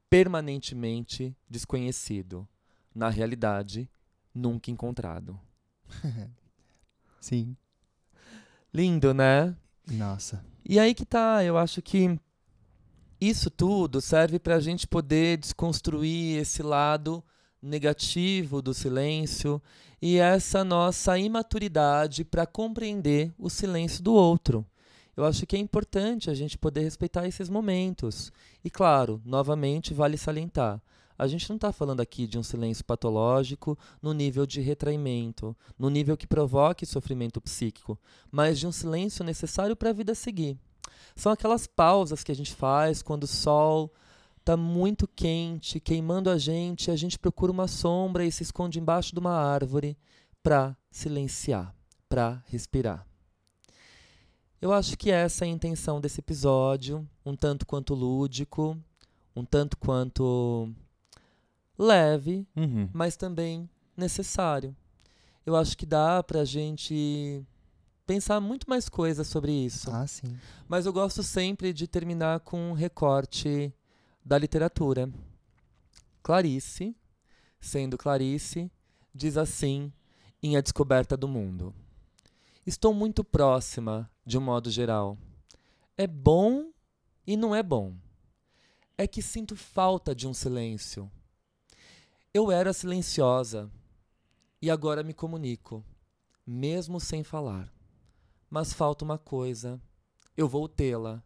permanentemente 0.07 1.35
desconhecido, 1.49 2.47
na 2.93 3.09
realidade, 3.09 3.89
nunca 4.33 4.69
encontrado. 4.69 5.39
Sim. 7.19 7.57
Lindo, 8.71 9.13
né? 9.13 9.55
Nossa. 9.87 10.45
E 10.69 10.79
aí 10.79 10.93
que 10.93 11.05
tá, 11.05 11.41
eu 11.45 11.57
acho 11.57 11.81
que 11.81 12.19
isso 13.21 13.49
tudo 13.49 14.01
serve 14.01 14.37
para 14.37 14.55
a 14.55 14.59
gente 14.59 14.85
poder 14.85 15.37
desconstruir 15.37 16.41
esse 16.41 16.61
lado 16.61 17.23
negativo 17.61 18.61
do 18.61 18.73
silêncio 18.73 19.61
e 20.01 20.17
essa 20.17 20.65
nossa 20.65 21.17
imaturidade 21.17 22.25
para 22.25 22.45
compreender 22.45 23.33
o 23.39 23.49
silêncio 23.49 24.03
do 24.03 24.13
outro. 24.13 24.65
Eu 25.15 25.23
acho 25.23 25.47
que 25.47 25.55
é 25.55 25.59
importante 25.59 26.29
a 26.29 26.33
gente 26.33 26.57
poder 26.57 26.81
respeitar 26.81 27.25
esses 27.25 27.47
momentos. 27.47 28.29
E 28.61 28.69
claro, 28.69 29.21
novamente 29.23 29.93
vale 29.93 30.17
salientar, 30.17 30.81
a 31.17 31.27
gente 31.27 31.49
não 31.49 31.55
está 31.55 31.71
falando 31.71 32.01
aqui 32.01 32.27
de 32.27 32.37
um 32.37 32.43
silêncio 32.43 32.85
patológico 32.85 33.77
no 34.01 34.13
nível 34.13 34.45
de 34.45 34.61
retraimento, 34.61 35.55
no 35.77 35.89
nível 35.89 36.15
que 36.15 36.27
provoque 36.27 36.85
sofrimento 36.85 37.41
psíquico, 37.41 37.97
mas 38.31 38.59
de 38.59 38.67
um 38.67 38.71
silêncio 38.71 39.25
necessário 39.25 39.75
para 39.75 39.89
a 39.89 39.93
vida 39.93 40.13
seguir. 40.13 40.57
São 41.15 41.31
aquelas 41.31 41.65
pausas 41.65 42.23
que 42.23 42.31
a 42.31 42.35
gente 42.35 42.53
faz 42.53 43.01
quando 43.01 43.23
o 43.23 43.27
sol 43.27 43.91
está 44.39 44.55
muito 44.55 45.07
quente, 45.07 45.79
queimando 45.79 46.29
a 46.29 46.37
gente, 46.37 46.91
a 46.91 46.95
gente 46.95 47.17
procura 47.17 47.51
uma 47.51 47.67
sombra 47.67 48.23
e 48.23 48.31
se 48.31 48.43
esconde 48.43 48.79
embaixo 48.79 49.13
de 49.13 49.19
uma 49.19 49.33
árvore 49.33 49.97
para 50.43 50.77
silenciar, 50.91 51.75
para 52.07 52.41
respirar. 52.45 53.05
Eu 54.61 54.71
acho 54.71 54.97
que 54.97 55.11
essa 55.11 55.45
é 55.45 55.47
a 55.47 55.51
intenção 55.51 55.99
desse 55.99 56.19
episódio, 56.19 57.07
um 57.25 57.35
tanto 57.35 57.65
quanto 57.65 57.93
lúdico, 57.93 58.77
um 59.35 59.43
tanto 59.45 59.77
quanto 59.77 60.69
leve, 61.77 62.47
Uhum. 62.55 62.89
mas 62.93 63.15
também 63.15 63.69
necessário. 63.95 64.75
Eu 65.45 65.55
acho 65.55 65.77
que 65.77 65.85
dá 65.85 66.21
pra 66.23 66.43
gente 66.43 67.43
pensar 68.05 68.39
muito 68.41 68.69
mais 68.69 68.89
coisas 68.89 69.27
sobre 69.27 69.51
isso. 69.51 69.89
Ah, 69.91 70.05
sim. 70.07 70.37
Mas 70.67 70.85
eu 70.85 70.93
gosto 70.93 71.23
sempre 71.23 71.71
de 71.73 71.87
terminar 71.87 72.39
com 72.41 72.71
um 72.71 72.73
recorte 72.73 73.73
da 74.25 74.37
literatura. 74.37 75.09
Clarice, 76.21 76.95
sendo 77.59 77.97
Clarice, 77.97 78.69
diz 79.13 79.37
assim 79.37 79.91
em 80.43 80.57
A 80.57 80.61
Descoberta 80.61 81.15
do 81.15 81.27
Mundo: 81.27 81.73
Estou 82.65 82.93
muito 82.93 83.23
próxima, 83.23 84.09
de 84.25 84.37
um 84.37 84.41
modo 84.41 84.69
geral. 84.69 85.17
É 85.97 86.05
bom 86.05 86.69
e 87.25 87.37
não 87.37 87.55
é 87.55 87.63
bom. 87.63 87.95
É 88.97 89.07
que 89.07 89.21
sinto 89.21 89.55
falta 89.55 90.13
de 90.13 90.27
um 90.27 90.33
silêncio. 90.33 91.09
Eu 92.37 92.51
era 92.51 92.71
silenciosa 92.71 93.67
e 94.61 94.69
agora 94.69 95.01
me 95.01 95.11
comunico, 95.11 95.83
mesmo 96.45 96.99
sem 96.99 97.23
falar. 97.23 97.73
Mas 98.47 98.71
falta 98.71 99.03
uma 99.03 99.17
coisa. 99.17 99.81
Eu 100.37 100.47
vou 100.47 100.69
tê-la. 100.69 101.23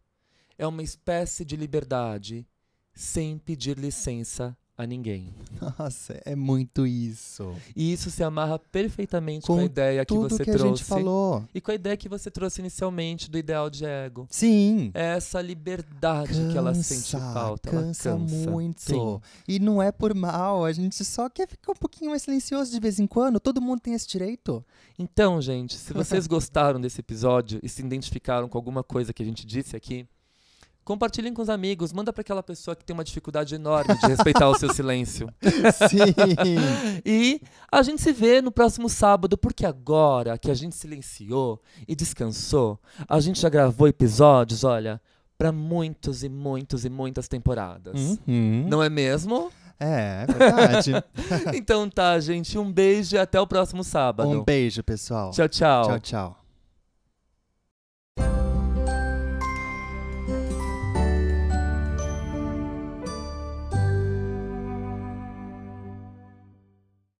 É 0.57 0.65
uma 0.65 0.81
espécie 0.81 1.43
de 1.43 1.57
liberdade, 1.57 2.47
sem 2.93 3.37
pedir 3.37 3.77
licença 3.77 4.57
a 4.81 4.87
ninguém. 4.87 5.33
Nossa, 5.79 6.19
é 6.25 6.35
muito 6.35 6.85
isso. 6.87 7.53
E 7.75 7.93
isso 7.93 8.09
se 8.09 8.23
amarra 8.23 8.57
perfeitamente 8.59 9.45
com, 9.45 9.55
Com 9.55 9.59
a 9.59 9.63
ideia 9.63 10.05
que 10.05 10.13
você 10.13 10.43
que 10.43 10.49
a 10.51 10.53
trouxe. 10.55 10.77
gente 10.77 10.83
falou. 10.83 11.43
E 11.53 11.61
com 11.61 11.71
a 11.71 11.75
ideia 11.75 11.95
que 11.95 12.09
você 12.09 12.31
trouxe 12.31 12.61
inicialmente 12.61 13.29
do 13.29 13.37
ideal 13.37 13.69
de 13.69 13.85
ego. 13.85 14.27
Sim. 14.29 14.91
É 14.93 15.15
essa 15.15 15.41
liberdade 15.41 16.33
que 16.51 16.57
ela 16.57 16.73
sente 16.73 17.11
falta. 17.11 17.69
ela 17.69 17.81
Cansa, 17.83 18.11
cansa. 18.11 18.49
muito. 18.49 18.81
Sim. 18.81 19.21
E 19.47 19.59
não 19.59 19.81
é 19.81 19.91
por 19.91 20.13
mal, 20.13 20.65
a 20.65 20.71
gente 20.71 21.03
só 21.05 21.29
quer 21.29 21.47
ficar 21.47 21.71
um 21.73 21.75
pouquinho 21.75 22.09
mais 22.11 22.23
silencioso 22.23 22.71
de 22.71 22.79
vez 22.79 22.99
em 22.99 23.07
quando. 23.07 23.39
Todo 23.39 23.61
mundo 23.61 23.79
tem 23.79 23.93
esse 23.93 24.07
direito. 24.07 24.63
Então, 24.97 25.41
gente, 25.41 25.75
se 25.75 25.93
vocês 25.93 26.25
gostaram 26.27 26.79
desse 26.79 26.99
episódio 26.99 27.59
e 27.61 27.69
se 27.69 27.81
identificaram 27.81 28.47
com 28.49 28.57
alguma 28.57 28.83
coisa 28.83 29.13
que 29.13 29.21
a 29.21 29.25
gente 29.25 29.45
disse 29.45 29.75
aqui, 29.75 30.07
compartilhem 30.83 31.33
com 31.33 31.41
os 31.41 31.49
amigos, 31.49 31.93
manda 31.93 32.11
para 32.11 32.21
aquela 32.21 32.43
pessoa 32.43 32.75
que 32.75 32.83
tem 32.83 32.93
uma 32.93 33.03
dificuldade 33.03 33.55
enorme 33.55 33.95
de 33.95 34.07
respeitar 34.07 34.49
o 34.49 34.57
seu 34.57 34.71
silêncio. 34.73 35.27
Sim. 35.89 37.01
E 37.05 37.41
a 37.71 37.81
gente 37.81 38.01
se 38.01 38.11
vê 38.11 38.41
no 38.41 38.51
próximo 38.51 38.89
sábado, 38.89 39.37
porque 39.37 39.65
agora 39.65 40.37
que 40.37 40.51
a 40.51 40.53
gente 40.53 40.75
silenciou 40.75 41.61
e 41.87 41.95
descansou, 41.95 42.79
a 43.07 43.19
gente 43.19 43.41
já 43.41 43.49
gravou 43.49 43.87
episódios, 43.87 44.63
olha, 44.63 45.01
para 45.37 45.51
muitos 45.51 46.23
e 46.23 46.29
muitos 46.29 46.85
e 46.85 46.89
muitas 46.89 47.27
temporadas. 47.27 48.19
Uhum. 48.27 48.67
Não 48.69 48.83
é 48.83 48.89
mesmo? 48.89 49.51
É, 49.79 50.23
é 50.23 50.31
verdade. 50.31 50.91
então 51.57 51.89
tá, 51.89 52.19
gente, 52.19 52.57
um 52.59 52.71
beijo 52.71 53.15
e 53.15 53.19
até 53.19 53.41
o 53.41 53.47
próximo 53.47 53.83
sábado. 53.83 54.29
um 54.29 54.43
beijo, 54.43 54.83
pessoal. 54.83 55.31
Tchau, 55.31 55.49
tchau. 55.49 55.83
Tchau, 55.87 55.99
tchau. 55.99 56.40